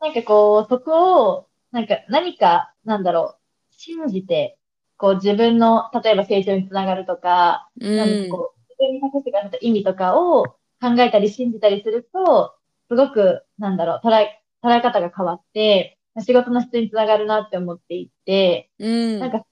[0.00, 3.36] なんかこう、そこを、なんか何か、なんだろ
[3.70, 4.58] う、信じて、
[4.96, 7.96] こう自分の、例えば成長につながるとか、うん。
[7.96, 10.44] なんかこう、自分に隠してくれた意味とかを
[10.80, 12.54] 考えたり信じたりすると、
[12.88, 19.20] すごく、なんだろう、捉え、捉え方が変わって、仕事の質につながるなって思っていて、うん。
[19.20, 19.44] なんか、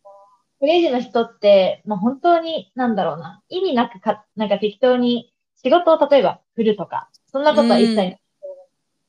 [0.62, 8.18] クレイジーの人って、もう本当に、なんだろうな、意味なくか、なんか適当に仕事を例えば振るとか、そんなことは一切なくて、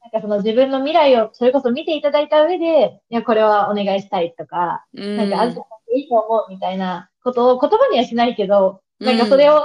[0.01, 9.63] なんかその自分の未来をそれこそ見ていただいた上で、いや、これはお願いしたいとか、なんか、あずささんいいと思うみたいなことを言葉にはしないけど、なんかそれを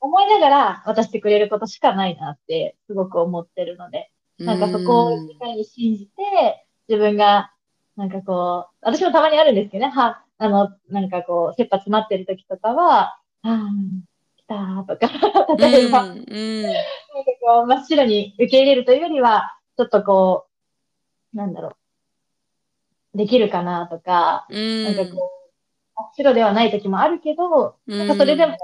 [0.00, 7.52] 思いながら渡してくれることしかないなってすごく思ってるので、なんかそこをいかに信じて、自分が、
[7.94, 13.68] なんかこう、私もたまにあるんですけどね、は、あの、なんかこう、切羽詰まってる時とかは、ああ、
[14.36, 15.08] 来たーとか、
[15.56, 16.62] 例えば、うんうん。
[16.62, 16.80] なんか
[17.40, 20.46] こう、真っ白に受け入れるというよりは、ちょっとこ
[21.34, 21.76] う、なんだろ
[23.14, 24.84] う、できるかなとか、うん。
[24.84, 25.52] なんかこう、
[25.96, 28.56] 真っ白ではない時もあるけど、なんかそれでも、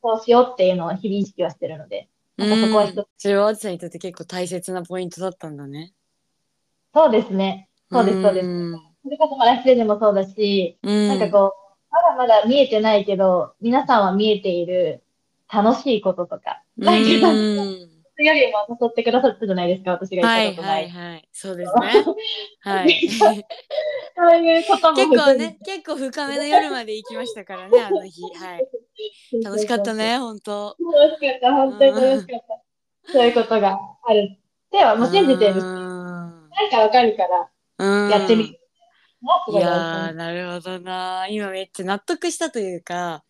[0.00, 5.92] こうしようっていうのを日々意識はしてるので、なんかそこは一つ、それはあずさんにとって結構大切なポイントだったんだね。
[6.94, 7.68] そうですね。
[7.90, 8.87] そうです、そうです。
[9.04, 15.02] んそれこそマラスレでもそうだし、うんなんかこう、まだまだ見えてないけど、皆さんは見えている
[15.52, 20.74] 楽しいこととか、なんか、うんそれよりも誘ってくださったじゃないですか、私がはい言ったことな。
[20.74, 21.28] はいいはい。
[21.32, 22.04] そうですね。
[22.62, 23.08] はい。
[23.08, 28.20] そういうことも結構ね、結構深めの夜まで行きましたからね、あの日。
[28.22, 28.68] はい。
[29.44, 29.94] 楽しかった。
[29.94, 30.76] ね、本当。
[30.80, 32.40] 楽しかった、本当に楽しかっ
[33.06, 33.12] た。
[33.12, 34.38] そういうことがあるっ
[34.72, 37.22] ては、もう信じてるし、うなんかわかるか
[37.78, 38.57] ら、んやってみる。
[39.46, 39.54] い？
[39.54, 41.26] やーなるほどな。
[41.28, 43.24] 今めっちゃ納得したというか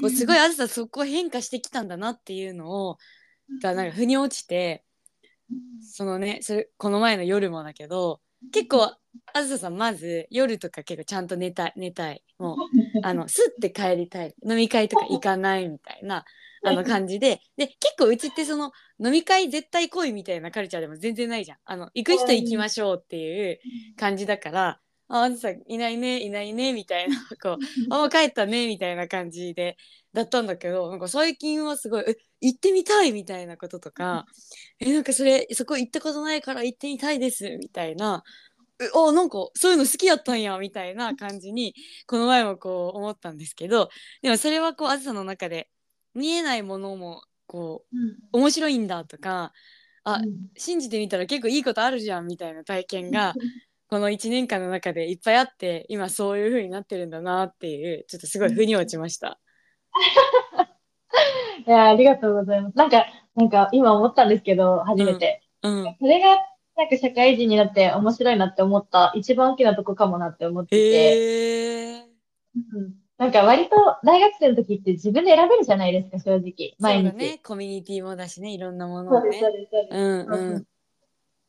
[0.00, 2.98] こうすごいあずさそこ変化してきたんだなっていうのを
[3.62, 4.84] がなんか腑に落ちて
[5.80, 8.20] そのねそれこの前の夜もだけど
[8.52, 8.94] 結構
[9.32, 12.22] あずささんまず夜とか結構ちゃんと寝たい寝たい。
[12.38, 12.56] もう
[13.02, 14.34] あのすって帰りたい。
[14.48, 16.24] 飲み会とか行かないみたいな
[16.64, 17.40] あの感じで。
[17.56, 21.58] で結構うちってその飲み会絶対来いみたいなカルチャーでも全然ないじゃん。
[21.64, 23.60] あの行く人行きましょうっていう
[23.96, 27.58] 感じだから「ああずさいないねいないね」みたいな こう
[27.90, 29.76] 「あもう帰ったね」みたいな感じで
[30.12, 34.26] だったんだけどなんか最近はすごい「え行ってみたい」みたいなこととか
[34.80, 38.22] 「えなんかそれそこ行ったことないから行ってみたいです」みたいな
[38.80, 41.74] 「えあなんかそういうの好きやったんや」みたいな感じに
[42.06, 43.90] この前もこう思ったんですけど
[44.22, 45.70] でもそれはこうあずさの中で
[46.14, 48.18] 見えないものもこううん。
[48.32, 49.52] 面白いんだとか
[50.04, 50.54] あうん。
[50.56, 53.38] 信じてみたら結構いいことあるじゃんみたいな体験が
[53.88, 59.38] この1年間の中でいっぱいあって今そういう風になってるんだなっていうちょっとすごい腑に落ちました。
[61.66, 62.76] いや、ありがとうございます。
[62.76, 65.42] なんか、なんか今思ったんですけど、初めて。
[65.62, 66.38] うん、それが、
[66.76, 72.04] なんか社会人になって面白いなって思った一番大きなとこかもなって思ってて、へえ。
[72.56, 76.74] うんなんか割と大学生の時って自分で選べるじゃないですか、正直。
[76.80, 77.14] 毎日。
[77.14, 79.52] ねコミュニティもだしねいろんなものをそうです、そね。
[79.54, 79.96] うです、そうです。
[79.96, 80.62] うんそううんまあ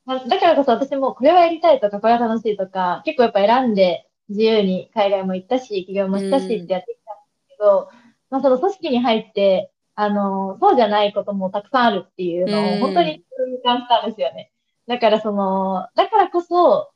[0.08, 7.90] だからこそ私もこれはやりたいとか、これは楽しいとか、結構やっぱ選んで自由に海外も行ったし、起業もしたしってやってきたんですけど、
[8.30, 12.74] まあその組織に入って、あの、そうじゃないこともたくさんあるっていうのうん。
[12.76, 13.24] を本当に
[13.64, 14.52] 感じたんですよね。
[14.88, 16.92] だからその、だからこそ、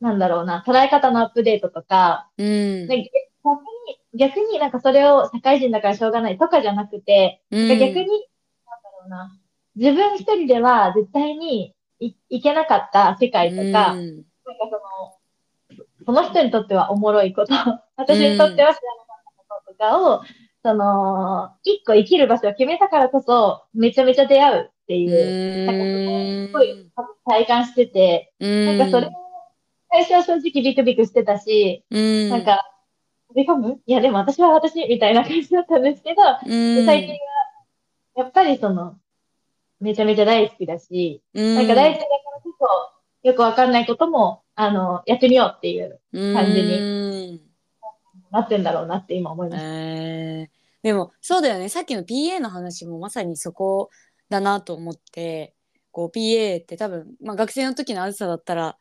[0.00, 2.86] なんだろうな、捉え方のアップデートとか、うん。
[2.88, 3.10] で
[3.44, 3.60] 逆
[4.14, 7.68] に、逆になんかそれを社会人だからしょうがないとかじゃなくて、うん。
[7.68, 9.38] 逆に、なんだろうな、
[9.76, 13.72] 自分一人では絶対にいいけなかった世界とか、うん。
[13.72, 13.96] なんか
[14.70, 17.54] その、その人にとってはおもろいこと、
[17.96, 20.22] 私にとっては知らなかったこととかを、
[20.62, 26.90] その、一個生きる場所を決めたからこそ、めちゃめちゃ出会うっていう、なんすごい
[27.26, 28.78] 体感してて、うん。
[28.78, 29.10] なんかそれを、
[29.90, 32.28] 最初は正直ビクビクしてたし、うん。
[32.30, 32.64] なんか、
[33.28, 33.80] 飛び込む？
[33.86, 36.86] いや、でも私は私、みたいな感じだったんですけど、うん。
[36.86, 37.16] 最近は、
[38.16, 38.96] やっぱりその、
[39.80, 41.54] めちゃめちゃ大好きだし、うん。
[41.54, 42.54] なんか大好きだからこ
[43.22, 47.40] そ、よくわかんないことも、あの、やってみようっていう、感じにうん。
[48.30, 49.68] なってんだろうなって今思いました。
[49.68, 50.60] えー。
[50.82, 51.68] でもそうだよね。
[51.68, 53.90] さっきの PA の話もまさにそこ
[54.28, 55.54] だなと思って
[55.90, 58.76] こう PA って多分、まあ、学生の時のあずさだったら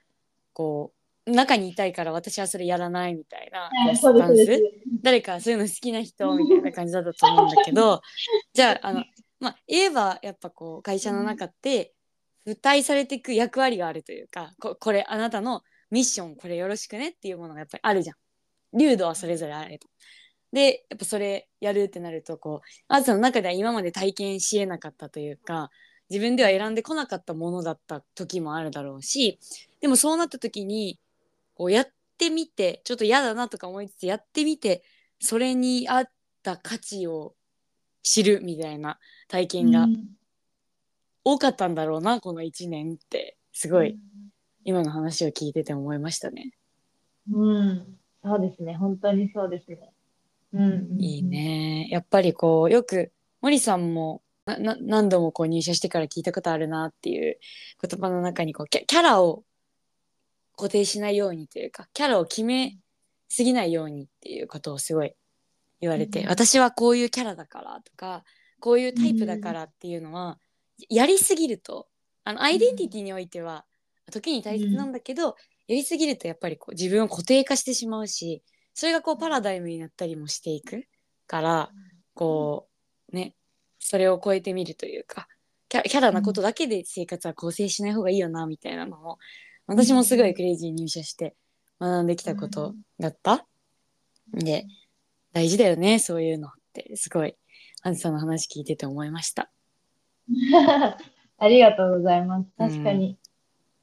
[0.53, 0.93] こ
[1.25, 4.45] う中にいたいから私はそれやらないみたいなこはいうそうですそうです。
[4.45, 8.01] スタンス誰かそういうの好きな人みたいな感じだったと思うんだけど
[8.53, 9.03] じゃああの、
[9.39, 11.93] まあ、言えばやっぱこう会社の中って
[12.45, 18.15] 付帯されていく役割があるというかここれあなたのミッションこれよろしくねっていうものがやっぱりあるじゃん。
[18.77, 19.87] 流度はそれぞれあれと。
[20.51, 25.69] でやっぱそれやるってなるとこうあずさの中では今まで体験しえなかったというか
[26.09, 29.39] 自分では選んでこなかったものだった時もあるだろうし
[29.79, 30.99] でもそうなった時に
[31.53, 34.83] こうやってみてちょっと嫌だなとか思いつつやってみて
[35.19, 36.09] それに合っ
[36.41, 37.35] た価値を
[38.03, 40.07] 知るみたいな体験がうん
[41.23, 43.99] 多かったんだろうなこの1年ってすごい
[44.63, 46.53] 今の話を聞いてて思いましたね。
[47.31, 47.97] うん。
[48.23, 48.75] そうですね。
[48.75, 49.93] 本当にそうですね。
[50.53, 50.97] うん。
[50.99, 51.23] いい。
[51.23, 51.87] ね。
[51.89, 57.37] やっぱりこうよく森さんもなな何度もこう入社してから聞いたことあるなっていう
[57.81, 59.43] 言葉の中にこうキャキャラを
[60.57, 62.77] 固定しないようにというかキャラを決め
[63.27, 65.13] すぎないようにっていうことをすごい
[65.81, 68.23] 言われて、うん私はこういうキャラだからとか
[68.59, 70.37] こういうタイプだからっていうのは、
[70.89, 71.87] やりすぎると
[72.23, 73.65] あのアイデンティティにおいては
[74.11, 75.35] 時に大切なんだけど、
[75.69, 80.85] やりすぎるとやっぱりこう自分を固定化してしまうしそれがこうパラダイムになったりもしていく
[81.27, 81.69] から
[82.15, 82.67] こ
[83.13, 83.35] うね
[83.77, 85.27] それを超えてみるというか
[85.69, 89.19] キャキャラなことだけで生活は構成しない方がいいよなみたいなのも
[89.67, 91.35] 私もすごいクレイジーに入社して
[91.79, 93.45] 学んできたことだった。
[94.33, 94.65] で
[95.33, 97.35] 大事だよねそういうのってすごい
[97.81, 99.49] あずさんの話聞いてて思いました。
[101.37, 102.49] ありがとうございます。
[102.57, 103.17] 確かに。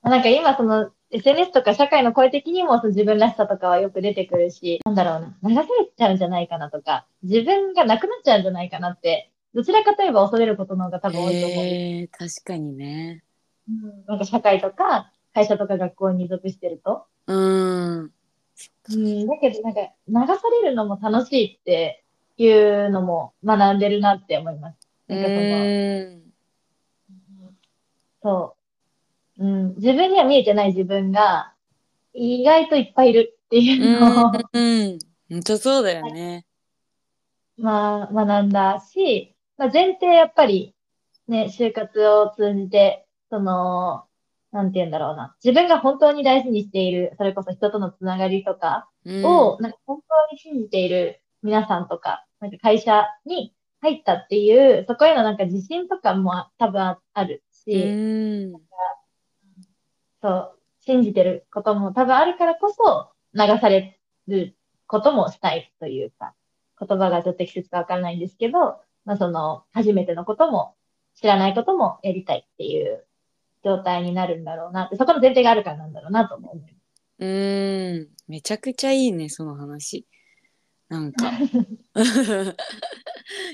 [0.03, 11.65] なんか今その SNS とか社会の声的にもその自分らしさとかはよく出てくるし、なんだろうな、流されちゃうんじゃないかなとか、自分がなくなっちゃうんじゃないかなって、どちらかといえば恐れることの方が多分多いと思う。
[11.65, 13.23] へえ確かにね。
[13.69, 17.07] うんなんか社会とか会社とか学校に属してると。
[17.27, 17.35] う
[18.03, 18.13] ん。
[18.91, 22.05] うん、だけどなんか流されるのも楽しいって
[22.37, 24.89] いうのも学んでるなって思います。
[25.09, 25.29] なんか
[28.23, 28.57] そそ
[29.39, 29.45] う。
[29.45, 31.53] うん、自分には見えてない自分が
[32.15, 34.99] 意外といっぱいいるっていうのを、うん。
[35.29, 36.47] 本当そうだよね。
[37.59, 40.75] まあ、学んだし、まあ、前提やっぱり
[41.29, 44.05] ね、就活を通じて、その、
[44.57, 45.37] なんて言うんだろうな。
[45.45, 58.61] 自分が本当に大事にしている、それこそ人とのつながりとかうんを、なんか本当に信じている皆さんとか、なんか会社に入ったっていう、そこへのなんか自信とかも多分ああるし、うん。
[60.23, 66.35] そう、信じてることも多分あるからこそ、流されることもしたいというか、
[66.81, 70.77] 言葉がちょっと適切かわからないんですけど、まあその、初めてのことも、
[71.15, 73.06] 知らないこともやりたいっていう
[73.67, 77.25] 状態になるんだろうなって、そこの前提があるからなんだろうなと思う。
[77.25, 78.09] うん。
[78.29, 80.07] めちゃくちゃいいね、その話。
[80.89, 81.33] なんか。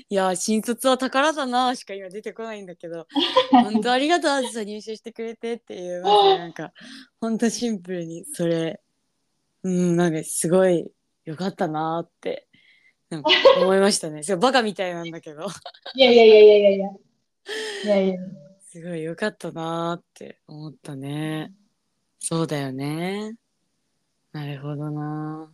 [0.07, 3.07] いや、新卒は宝だな、しか今出てこないんだけど。
[3.49, 6.71] 本当ありがとう、あずさ入社してくれてっていう、なんか、
[7.19, 8.79] 本当シンプルに、それ、
[9.63, 10.91] うん、なんかすごい
[11.25, 12.47] よかったなって、
[13.09, 14.21] なんか思いましたね。
[14.21, 15.47] すごいバカみたいなんだけど。
[15.95, 16.89] いやいやいやいやいやいや。
[17.85, 18.42] いやいや。
[18.73, 21.53] すごい良かったなーって思ったね。
[22.17, 23.35] そうだよね。
[24.31, 25.53] なるほどな。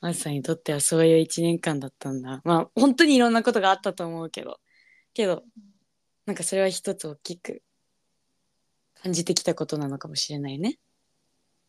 [0.00, 2.40] あずさんにとってはそういう一年間だったんだ。
[2.42, 4.58] まあ本当にいろんなことがあったと思うけど、
[5.14, 5.44] けど、
[6.26, 7.62] なんかそれは一つ大きく
[9.00, 10.80] 感じてきたことなのかもしれないね。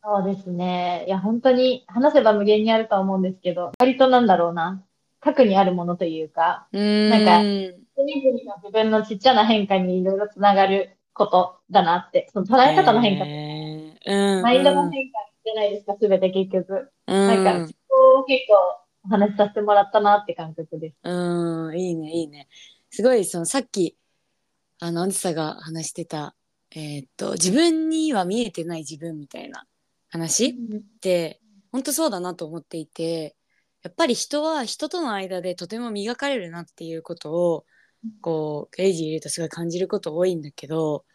[0.01, 1.06] そうですね。
[1.06, 4.84] いや、本当に話せば無限にあるとは思うんですけど、割となんだろうな。
[5.19, 7.10] 核にあるものというか、うーん。
[7.12, 14.42] なんかそれぞれの自分のちっちゃな変化にいろいろつながることだなって、その捉え方の変化、へーうん。
[14.42, 16.92] マインドのうん変化じゃないですか、すべて結局。
[17.08, 18.54] うんなんか、そこを結構
[19.06, 20.96] お話しさせてもらったなって感覚です。
[21.04, 22.48] うん、いいね、いいね。
[22.90, 23.98] すごい、そのさっき、
[24.80, 26.36] あの、あんさが話してた、
[26.76, 29.66] えーっと、自分には見えてない自分みたいな
[30.10, 30.54] 話っ
[31.02, 31.40] て、
[31.72, 33.36] 本当そうだなと思っていて、
[33.84, 37.66] やっぱり人は人との間でとても磨かれるなっていうことを、
[38.22, 41.06] こう、クレイジーいるとすごい感じること多いんだけど、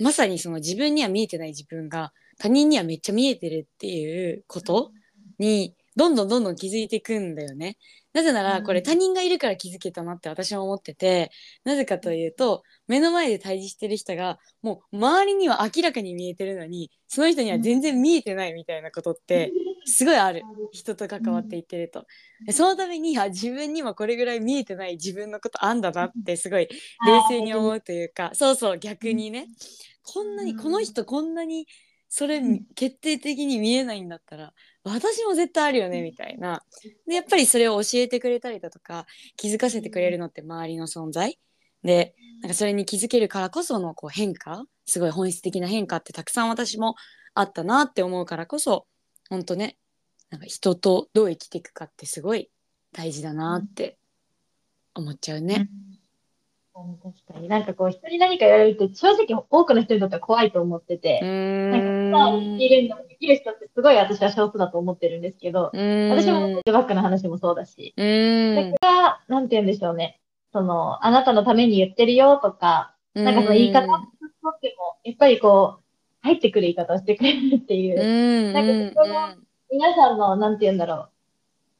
[0.00, 4.90] まさにその自分には見えてない自分が他人にはめっちゃ見えてるっていうこと
[5.38, 7.76] にどんどんどんどん気づいていくんだよね。
[8.12, 11.30] なぜならこれ他人がいるから気づけたなって私は思ってて
[11.64, 19.50] なぜかというと目の前で対峙してる人がもう周りには明らかに見えてるのにその人には全然見えてないみたいなことって
[19.86, 20.42] すごいある。
[20.72, 22.06] 人と関わっていってると。
[22.46, 29.46] でそのためにあ自分にはこれぐらい見えてない自分のことあんだなってすごい冷静に思うというかそうそう逆にね。
[30.04, 31.66] こんなにこの人こんなに
[32.08, 32.64] それうん。
[32.74, 34.52] 決定的に見えないんだったら
[34.84, 36.62] 私も絶対あるよねみたいな。
[37.06, 41.38] でやっぱりそれを教えてくれたりだとか気づかせてくれるのって周りの存在。
[41.82, 46.94] でなんかそれに気づけるからこそのこう変化すごい本質的な変化ってたくさん私も
[47.34, 48.86] あったなって思うからこそ
[49.30, 49.76] 本当ね
[50.30, 52.50] なんか人とどう生きていくかってすごい
[52.92, 53.98] 大事だなって
[54.94, 55.68] 思っちゃうね。
[55.70, 56.01] うん
[56.74, 57.48] 確かに。
[57.48, 61.20] なんかこう、人に何か言われるって、正直多くの人にとっては怖いと思ってて。
[61.22, 65.70] う、ーなんか、まあ、んできるんだ、できる人ってすごい私は少数だと思ってるんですけど、
[66.10, 68.04] 私もバックの話もそうだし、うー
[68.52, 68.74] ん。
[69.28, 70.20] なんて言うんでしょうね。
[70.52, 75.82] その、あなたのために言ってるよとか、なんかその言い方をとっても、やっぱりこう、
[76.22, 78.00] 入ってくる言い方をしてくれるっていう。
[78.00, 78.52] う、ん。
[78.52, 81.08] なんかそこの皆さんの、なんて言うんだろ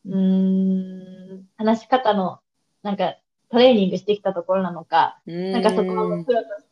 [0.07, 2.40] う、うーん、話し方の、
[2.82, 3.16] なんか、
[3.53, 6.68] トレーニングしてきたところなのか、ななんかそこのプロとして、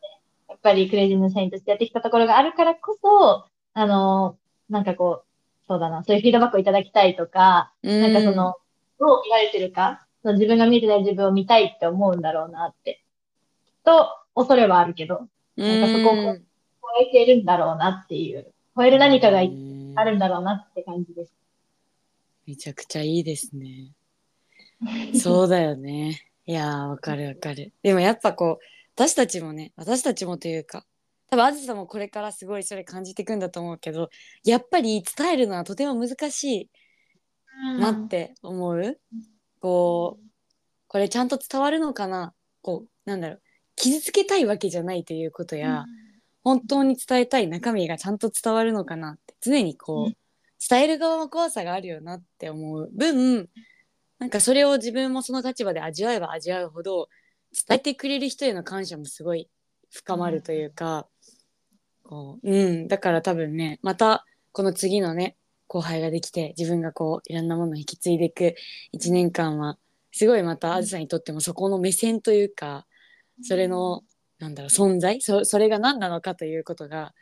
[0.49, 4.39] やっぱりクレイジーの社員としてやってきたところがあるからこそ、あの、
[4.71, 8.55] なんかこう、そうだな、そういうフィードバックをいただきたいとか、なんかその、
[8.99, 13.03] どう見られてるか、その自分が見えてない自分を見たいって思うんだろうなって。
[13.85, 16.45] と、恐れはあるけど、なんかそこをうん
[16.83, 21.33] 超えてるんだろうなっていう、超える何かがうんあるんだろうなって感じです。
[22.47, 23.93] めちゃくちゃいいですね。
[25.15, 26.30] そうだよね。
[26.51, 27.73] いやーわかるわかる。
[27.81, 28.65] でもやっぱこう
[28.97, 30.85] 私たちもね私たちもというか
[31.29, 34.11] 多分あずさもこれからすごいそれ感じていくんだと思うけど
[34.43, 36.71] やっぱり伝えるのはとても難しい
[37.79, 38.99] なって思う、
[39.61, 40.25] こう
[40.89, 42.35] これちゃんと伝わるのかな？
[42.63, 43.43] こうなんだろう。
[43.77, 45.85] 傷つけたいわけじゃないということや、
[46.43, 50.17] 本当に伝えたい中身がちゃんと伝わるのかなって常にこう、うん。
[50.69, 53.49] 伝える側の怖さがあるよなって思う分
[54.21, 57.09] なんかそれを自分もその立場で味わえば味わうほど
[57.53, 59.49] 伝えてくれる人への感謝もすごい
[59.91, 61.09] 深まるというか、
[62.05, 68.55] こううん、だから多分ねまたこの次のね後輩ができて自分がこういろんなものを引き継いでいく
[68.93, 69.79] 1年間は
[70.13, 72.87] すごいまたあずさにとってもそこの目線というか
[73.43, 74.03] それの
[74.39, 77.15] なんだろう存在そそれが何なのかということが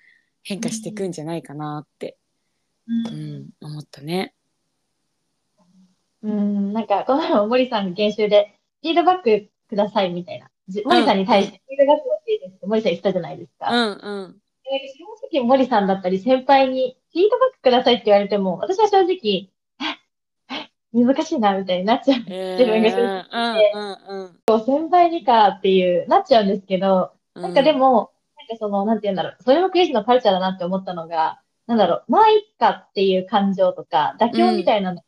[0.42, 2.16] 変化していくんじゃないかなって、
[2.86, 4.34] ううんん、思ったね。
[6.22, 10.50] うん、なんか、この前も森さんが研修で、フィードバックくださいみたいな。
[10.68, 13.70] じ森さんに対してフィードバック欲しいですって森さん言ったじゃないですか。
[13.70, 13.96] うんうん。
[13.96, 14.40] でなんか
[15.30, 19.48] 正直森さんだったり先輩にフィードバックくださいって言われても、私は正直、
[19.80, 19.98] え
[20.50, 22.24] え難しいなみたいになっちゃう。
[22.28, 24.64] えー、自分が正うんうんうん。
[24.64, 27.42] 先輩にかっていう、なっちゃうんですけど、うん。
[27.42, 35.02] なんかでも、なんかその、なんて言うんだろう、それもクリスのカルチャーだなって思ったのが、なんだろう、まあいっかっていう感情とか、妥協みたいなの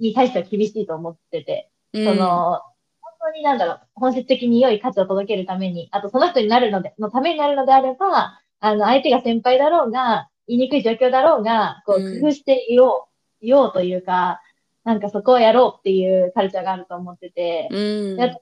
[0.00, 2.04] に対しては厳しいと思ってて、うん。
[2.04, 2.60] その、
[3.00, 12.20] 本当になんだろう、本質的に良い価値を届けるために、あとその人になるので、のためになるのであれば、あの、相手が先輩だろうが、言いにくい状況だろうが、こう、うん。
[12.20, 13.08] 工夫していよ
[13.40, 14.40] う、いようというか、
[14.84, 18.16] なんかそこをやろうっていうカルチャーがあると思ってて、うん。
[18.16, 18.36] やっぱ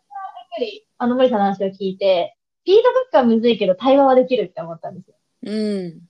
[0.60, 5.16] り、あの森さんの話を聞いて、フィードバックはむずいけど対話はできるって思ったんですよ。
[5.44, 6.00] うん。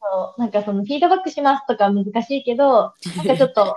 [0.00, 3.76] そうなんかそのフィードバックしますとかは難しいけど、なんかちょっと、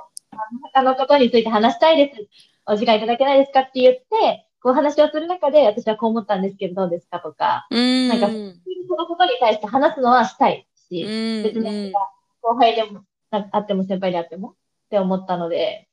[0.74, 2.28] あのことについて話したいです。
[2.66, 11.94] お時間いただけないですかって言って、こう話をする中で、私はこう思ったんですけど、どうですかとか、うんなんかそのことに対して話すのはしたいし、うん別に
[12.42, 14.54] 後輩でもなあっても先輩であってもっ
[14.90, 15.88] て思ったので、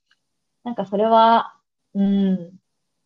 [0.65, 1.55] なんかそれは、
[1.95, 2.53] うん、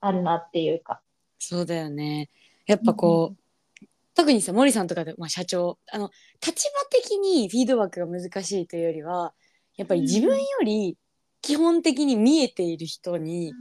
[0.01, 1.01] あるなっていうか。
[1.39, 2.30] そうだよね
[2.66, 6.11] やっぱこう、特にさ森さんとかで、まあ、社長あの
[6.45, 9.34] 立場的にフィードバックが難しいというよりは
[9.76, 10.97] やっぱり自分より
[11.43, 13.53] 基本的に見えている人に。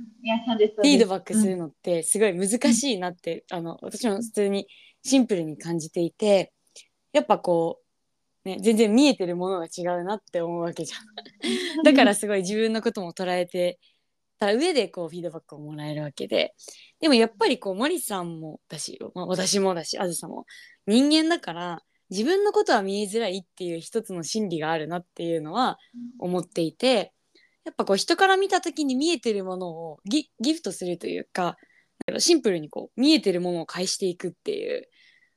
[0.78, 4.67] フィードバックするのってすごい難しいなって、あの私も普通に
[5.03, 6.51] シンプルに感じていて
[7.13, 7.80] やっぱこ
[8.43, 11.84] う、ね、全然見えてるものが違うなって思うわけじゃん。
[11.84, 13.80] だからすごい自分のことも捉えて
[14.39, 16.53] た上でこうフィードバックをもらえるわけで。
[16.99, 20.45] でもやっぱりこう森さんもだし、まあ、私もだしあずさも
[20.88, 25.78] 人間だから自分のことは見えづらいっていう一つの心理があるなっていうのは
[26.19, 27.13] 思っていて
[27.66, 31.57] やっぱこう人から見た時に見えてるものをギギフトするというか
[32.20, 34.88] シンプルにこう見えてるものを返していくっていう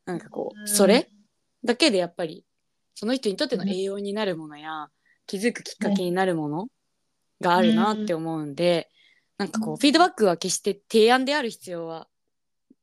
[0.05, 1.09] なんかこうそれ
[1.64, 2.45] だけでやっぱり
[2.95, 4.89] その人にとっての栄養になるものや
[5.26, 6.66] 気づくきっかけになるもの
[7.41, 8.89] があるなって思うんで、
[9.37, 12.09] なんかこうフィードバックは決して提案である必要は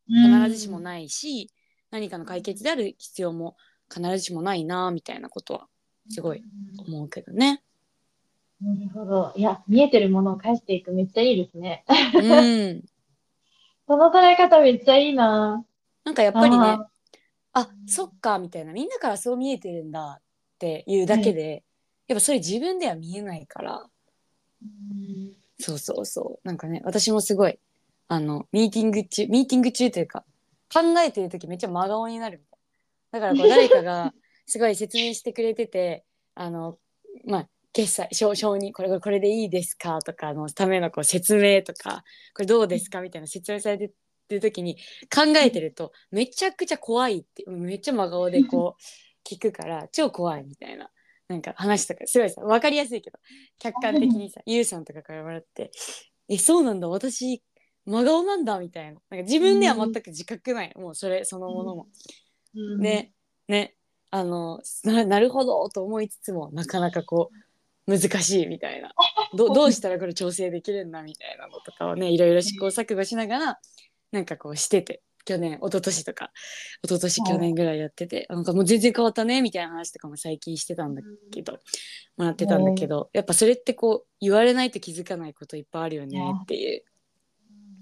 [0.08, 1.52] 必ずしもないし、
[1.92, 3.58] 何かの解決である必要も
[3.94, 5.68] 必ずしもないなみたいなことは
[6.10, 6.42] すごい
[6.88, 7.62] 思うけどね。
[8.66, 9.32] なるほど。
[9.36, 11.86] いや、見えてるものを返していくめっちゃいいですね。
[11.88, 12.84] うん、
[13.88, 15.64] その捉え方めっちゃいいな。
[16.04, 16.90] なんかやっぱりねあ
[17.54, 18.74] あそっかみたいな。
[18.74, 20.24] みんなからそう見えてるんだっ
[20.58, 21.64] ていうだけで、
[22.08, 23.86] やっぱそれ自分では見えないから。
[24.64, 25.36] うん。
[25.60, 26.48] そうそうそう。
[26.48, 27.60] なんかね私もすごい
[28.08, 30.24] あのミーティング中ミーティング中というか
[30.74, 33.28] 考えてる時めっちゃ真顔になるみたいな。
[33.28, 34.14] だからこう誰かが
[34.48, 36.04] すごい説明してくれてて
[36.34, 36.80] あの
[37.26, 43.92] まあ決済承承認これこれでいいですかとかのためのこう説明とかこれどうですかみたいな説明されて
[44.30, 44.78] る時に
[45.14, 48.82] 考えてるとめちゃくちゃ怖いってめっちゃ真顔でこう
[49.28, 50.90] 聞くから超怖いみたいな
[51.28, 53.20] なんか話とかすごいさ分かりやすいけど
[53.60, 55.72] 客観的にさゆうさんとかからもらって
[56.30, 57.44] 「えそうなんだ私
[57.86, 59.02] 真顔なんだ」みたいな。
[59.10, 61.88] なんか自分では全く自覚ない、もうそれそのものも。
[62.56, 62.82] うん。
[62.82, 63.14] ね
[63.48, 63.76] ね。
[64.12, 67.46] あのななるほどと思いつつもなかなかこう
[67.88, 68.94] 難しいみたいな。
[69.36, 73.60] どどうしたらこれ調整できるんだみたいなのとかをねいろいろ試行錯誤しながら
[74.12, 76.32] なんかこうしてて去年一昨年とか
[76.84, 77.32] 一昨年はい。
[77.34, 81.60] 去年ぐらいやってて、なんかもう全然変わったねみたいな話とかも最近してたんだけど、
[82.16, 86.84] もらってたんだけど、やっぱそれってこう言われないと気づかないこといっぱいあるよねっていう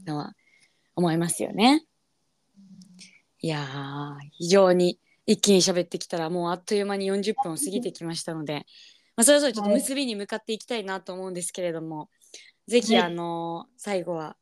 [0.07, 0.33] のは
[0.95, 1.85] 思いますよね。
[3.41, 8.65] いやー非常に一気に喋ってきたらもうあっという間に40分を過ぎてきましたので、
[9.15, 12.09] まあ、そろそろちょっと結びに向かっていきたいなと思うんですけれども、
[12.67, 13.05] ぜひはい。
[13.05, 14.35] あのー最後は。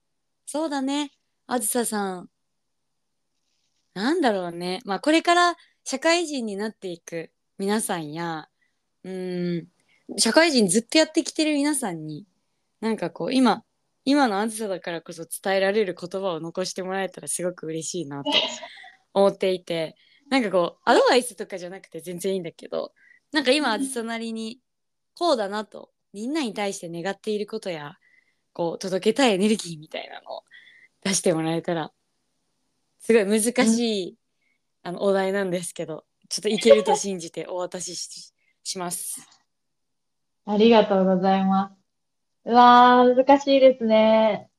[0.46, 1.12] そうだね。
[1.48, 2.30] あずささん。
[3.94, 4.82] なんだろうね。
[4.86, 8.48] まあこれから社会人になっていく皆さんや
[9.04, 9.68] うーん
[10.18, 12.26] 社会人ずっとやってきてる皆さんに
[12.80, 13.64] なんかこう今
[14.06, 18.32] 今のあずさだからこそ伝えられる言葉を残してもらえたらすごく嬉しいなと
[19.14, 19.96] 思っていて。
[20.32, 22.94] なんかこうアドバイスとかじゃなくて全然いいんだけど
[23.32, 24.60] なんか今あずさなりに
[25.18, 27.98] こうだなとみんなに対して願っていることや
[28.54, 30.44] こう届けたいエネルギーみたいなのを
[31.04, 31.92] 出してもらえたら
[33.00, 34.18] すごい難しい、
[34.84, 39.28] あのお題なんですけどちょっといけると信じてお渡ししします。
[40.46, 41.72] ありがとうございま
[42.46, 42.50] す。
[42.50, 44.50] うわー、難しいですね。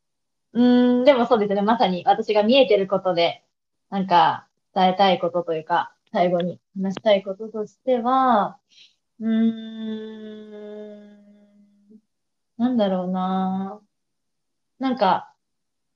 [0.53, 1.62] うん、でもそうですね。
[1.62, 3.43] まさに私が見えてることで、
[3.91, 8.59] なんか伝えたいことというか、最後に話したいこととしては、
[9.19, 11.17] うーん、
[12.59, 13.81] なんだろうな。
[14.79, 15.33] なんか、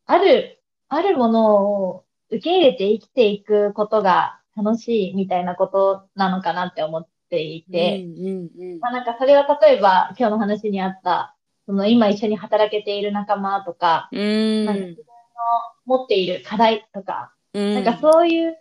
[0.07, 8.81] ある、あるものを受け入れて生きていくことが楽しいみたいなことなのかなって思っていて、うんうんうん。
[8.81, 11.37] まあなんかそれは例えば今日の話にあった、
[11.67, 14.65] その今一緒に働けている仲間とか、うーん。
[14.65, 17.75] なんか自分の持っている課題とか、うん。
[17.75, 18.57] なんかそういう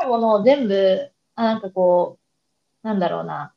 [0.00, 2.18] あるものを全部、あなんかこ
[2.84, 3.52] う、なんだろうな、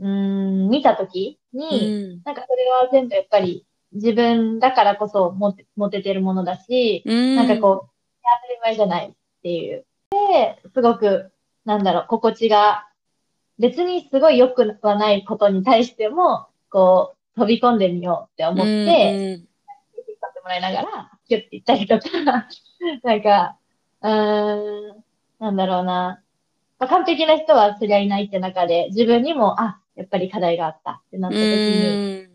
[0.00, 2.22] うーん、見たときに、うん。
[2.24, 7.36] なんかそれは全部やっぱり自分だからこそ持って持ててるものだし、うん。
[7.36, 7.90] なんかこう、
[8.22, 9.12] 当たり前じゃないっ
[9.42, 9.84] ていう。
[10.10, 11.32] で、すごく、
[11.64, 12.88] なんだろう、心地が、
[13.58, 19.48] 別にすごい良くはないことに対しても、こう、飛び込んでみようって思って、うん
[20.08, 22.08] 引っ張ってもらいながら、キュッて言ったりとか、
[23.02, 23.56] なんか、
[24.02, 25.03] うーん、
[25.44, 26.22] なんだろうな。
[26.78, 31.90] まあ、完璧な人はそりゃいないって中で、自分にも、あ、やっぱり課題があったってなった時に、う
[32.22, 32.30] ん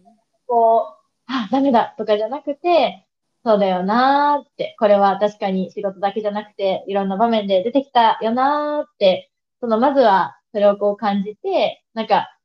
[0.48, 3.08] こう、あ、ダメだとかじゃなくて、
[3.44, 12.38] そうだよなーって、これは確かに仕事だけじゃなくて、いろんな場面で出てきたよなーって、その、まずはそれをこう感じて、なんか、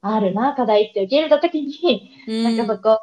[0.00, 2.10] あるな、課題って受け入れたときに、
[2.42, 3.00] なんかそこ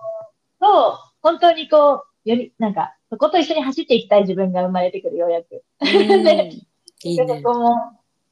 [0.60, 5.64] と、本当にこう、より、なんか、そこと一緒に走っていきたい自分が生まれてくる、ようやく。
[7.10, 7.26] いいね。
[7.26, 7.76] でも、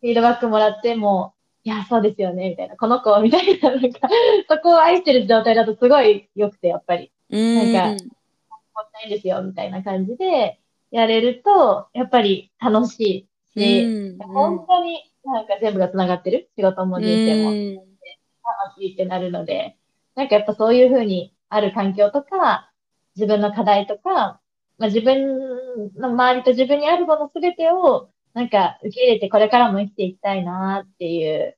[0.01, 1.33] フィードバックもらって、も
[1.65, 3.99] う、いや、そうですよね、みたいな、この子、みたいな、なんか、
[4.49, 7.11] そこを愛してる状態だとすごい良くて、やっぱり。
[7.29, 7.73] うん。
[7.73, 10.59] なんかもったいないですよ、みたいな感じで、
[10.91, 14.27] やれると、やっぱり楽しいし、うん。
[14.27, 16.49] 本当になんか全部が繋がってる。
[16.55, 17.51] 仕事も人生も。
[17.51, 17.75] うん。
[17.75, 19.77] 楽しいってなるので、
[20.15, 22.71] なんかやっぱそういうふうにある環境とか、
[23.15, 24.41] 自分の課題とか、
[24.77, 31.55] まあ、自分の周りと自分にあるものすべてを、なんか受け入れてこれからも生きていきたいなっていう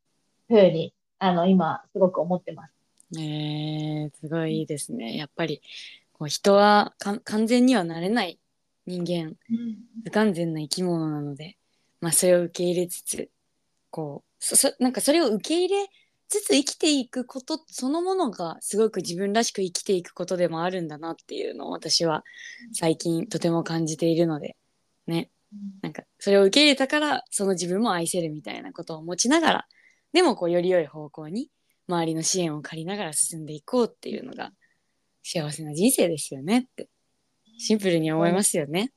[0.48, 2.74] ふうに、あの、今すごく思ってます。
[3.18, 5.16] えー、すごいいいですね。
[5.16, 5.62] やっぱり
[6.14, 8.40] こう人はか完全にはなれない
[8.86, 9.36] 人間。
[10.04, 11.58] 不完全な生き物なので、
[12.02, 13.30] まあ、それを受け入れつつ
[13.90, 15.88] こうそそなんかそれを受け入れ
[16.28, 22.24] つつ生きていくことそのものがすごく自分らしく生きていくことでもあるんだなっていうのを私は
[22.74, 24.58] 最近とても感じているので。
[25.08, 25.30] ね
[25.82, 29.68] なんかそれを受け入れたからその自分も愛せるみたいなことを持ちながら
[30.14, 31.50] でもこうより良い方向に
[31.88, 34.52] 周りの支援を借りながら進んでいこうっていうのが
[35.24, 36.88] 幸せな人生ですよねって
[37.58, 38.92] シンプルに思いますよね。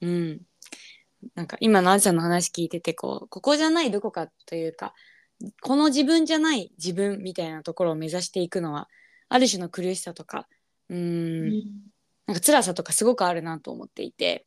[0.00, 0.40] うん。
[1.34, 4.94] なんか今のあずさんの話聞いててこうここじゃないどこかというか
[5.60, 8.88] この自分じゃない自分みたいなところを目指していくのは
[9.28, 10.46] ある種の苦しさとか
[10.88, 11.62] うーん
[12.26, 14.46] なんか辛さとかすごくあるなと思っていて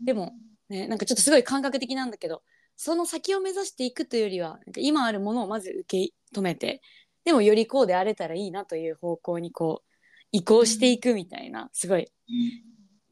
[0.00, 0.32] でも
[0.68, 2.42] ね、なんかちょっとすごい感覚的なんだけど
[2.76, 6.80] その先を目指していくというよりはなんか今あるものをまず受け止めて
[7.24, 9.86] でもよりこうであれたらいいなという方向にこう
[10.32, 12.08] 移行していくみたいなすごい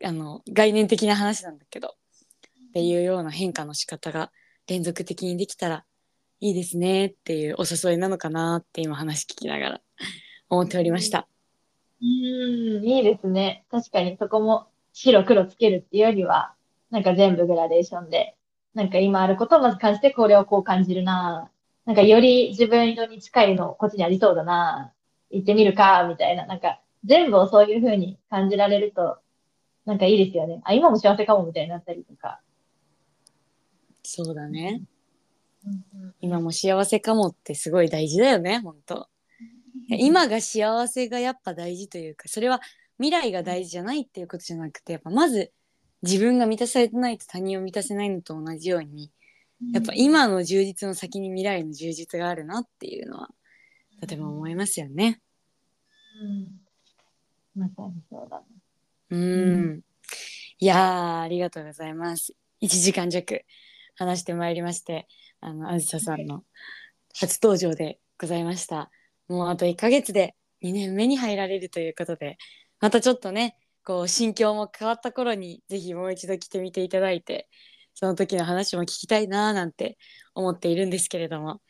[0.02, 1.90] あの概念的な話なんだけどっ
[2.74, 4.32] ていうような変化の仕方が
[4.66, 5.84] 連続的にできたら
[6.40, 9.80] いいですねっていうお誘いなのかなって今話聞きながら
[10.48, 11.28] 思っておりました。
[12.02, 13.64] うん、いいですね。
[13.70, 16.54] 確かにそこも白黒つけるっていうよりは、
[16.94, 18.36] なんか全部グラデーションで、
[18.72, 21.50] なんか今あることをまず感じて、これをこう感じるな。
[21.86, 24.92] なんかより自分色に近いのこっちにありそうだな。
[25.30, 26.46] 行ってみるか、みたいな。
[26.46, 29.18] なんか全部をそういう風に感じられると
[29.86, 30.60] なんかいいですよね。
[30.64, 32.40] あ、今も幸せかもみたいになったりとか。
[34.04, 34.82] そうだね。
[35.66, 39.08] うんうん今も幸せかもってすごい大事だよね、本当。
[39.88, 42.60] 今が幸せがやっぱ大事というか、それは
[42.98, 45.52] 未来が大事じゃないっていうことじゃなくて、やっぱまず
[46.04, 49.10] 自分が満たされてないと他人を満たせないのと同じように、
[49.72, 53.28] やっぱ、今の充実の先に未来の充実があるなっていうのは、
[54.00, 55.20] とても思いますよね。
[57.56, 57.62] うん。
[57.62, 58.44] まさにそうだね。
[59.10, 59.80] うん。
[60.58, 62.34] いやー、ありがとうございます。
[62.60, 63.42] 1時間弱
[63.96, 65.08] 話してまいりまして、
[65.40, 66.44] あの、あずささんの
[67.14, 68.90] 初登場でございました。
[69.28, 72.36] もうあと1ヶ月で2年目に入られるということで、
[72.80, 77.48] またちょっとね、こう、心境も変わった頃に、ぜひもう一度来てみていただいて、
[77.94, 79.98] その時の話も聞きたいなーなんて
[80.34, 81.60] 思っているんですけれども、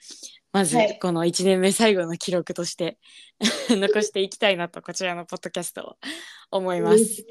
[0.52, 0.98] まずはい。
[1.00, 2.98] この1年目最後の記録として
[3.68, 5.96] 残していきたいなと、こちらのポッドキャストを
[6.50, 7.26] 思います。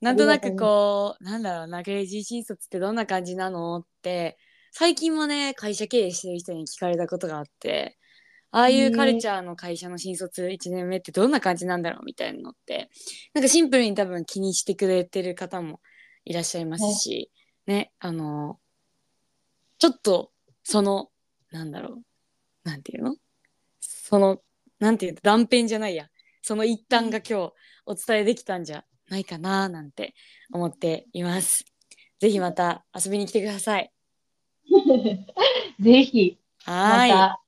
[0.00, 4.38] なんとなくこう、なんだろうな、クレイジー新卒ってどんな感じなのって、
[4.70, 7.98] 最近もね、会社経営してる人に聞かれたことがあって、
[8.52, 12.90] ああいうカルチャーの会社の新卒1年目ってどんな感じなんだろうみたいなのって、
[13.32, 15.80] なんかシンプルに多分気にしてくれてる方も
[16.24, 17.30] いらっしゃいますし、
[17.66, 18.58] ね、あの、
[19.78, 20.32] ちょっと、
[20.64, 21.08] その、
[21.50, 22.02] なんだろう、
[22.62, 23.16] なんていうの？
[23.80, 24.42] その、
[24.78, 26.08] なんていうの、断片じゃないや。
[26.42, 27.52] その一端が今日
[27.86, 30.14] お伝えできたんじゃないかななんて
[30.52, 31.64] 思っています。
[32.20, 33.92] ぜひまた遊びに来てください。
[35.80, 37.10] ぜひ、はい。
[37.10, 37.41] ま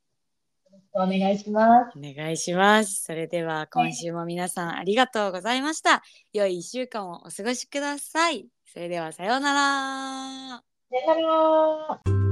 [0.95, 1.99] お願いします。
[1.99, 3.03] お願いします。
[3.03, 6.03] それでは今週も皆さんありがとうございました。
[6.33, 8.47] 良い一週間をお過ごしください。
[8.73, 10.63] それではさようなら。
[10.91, 12.24] さよなら。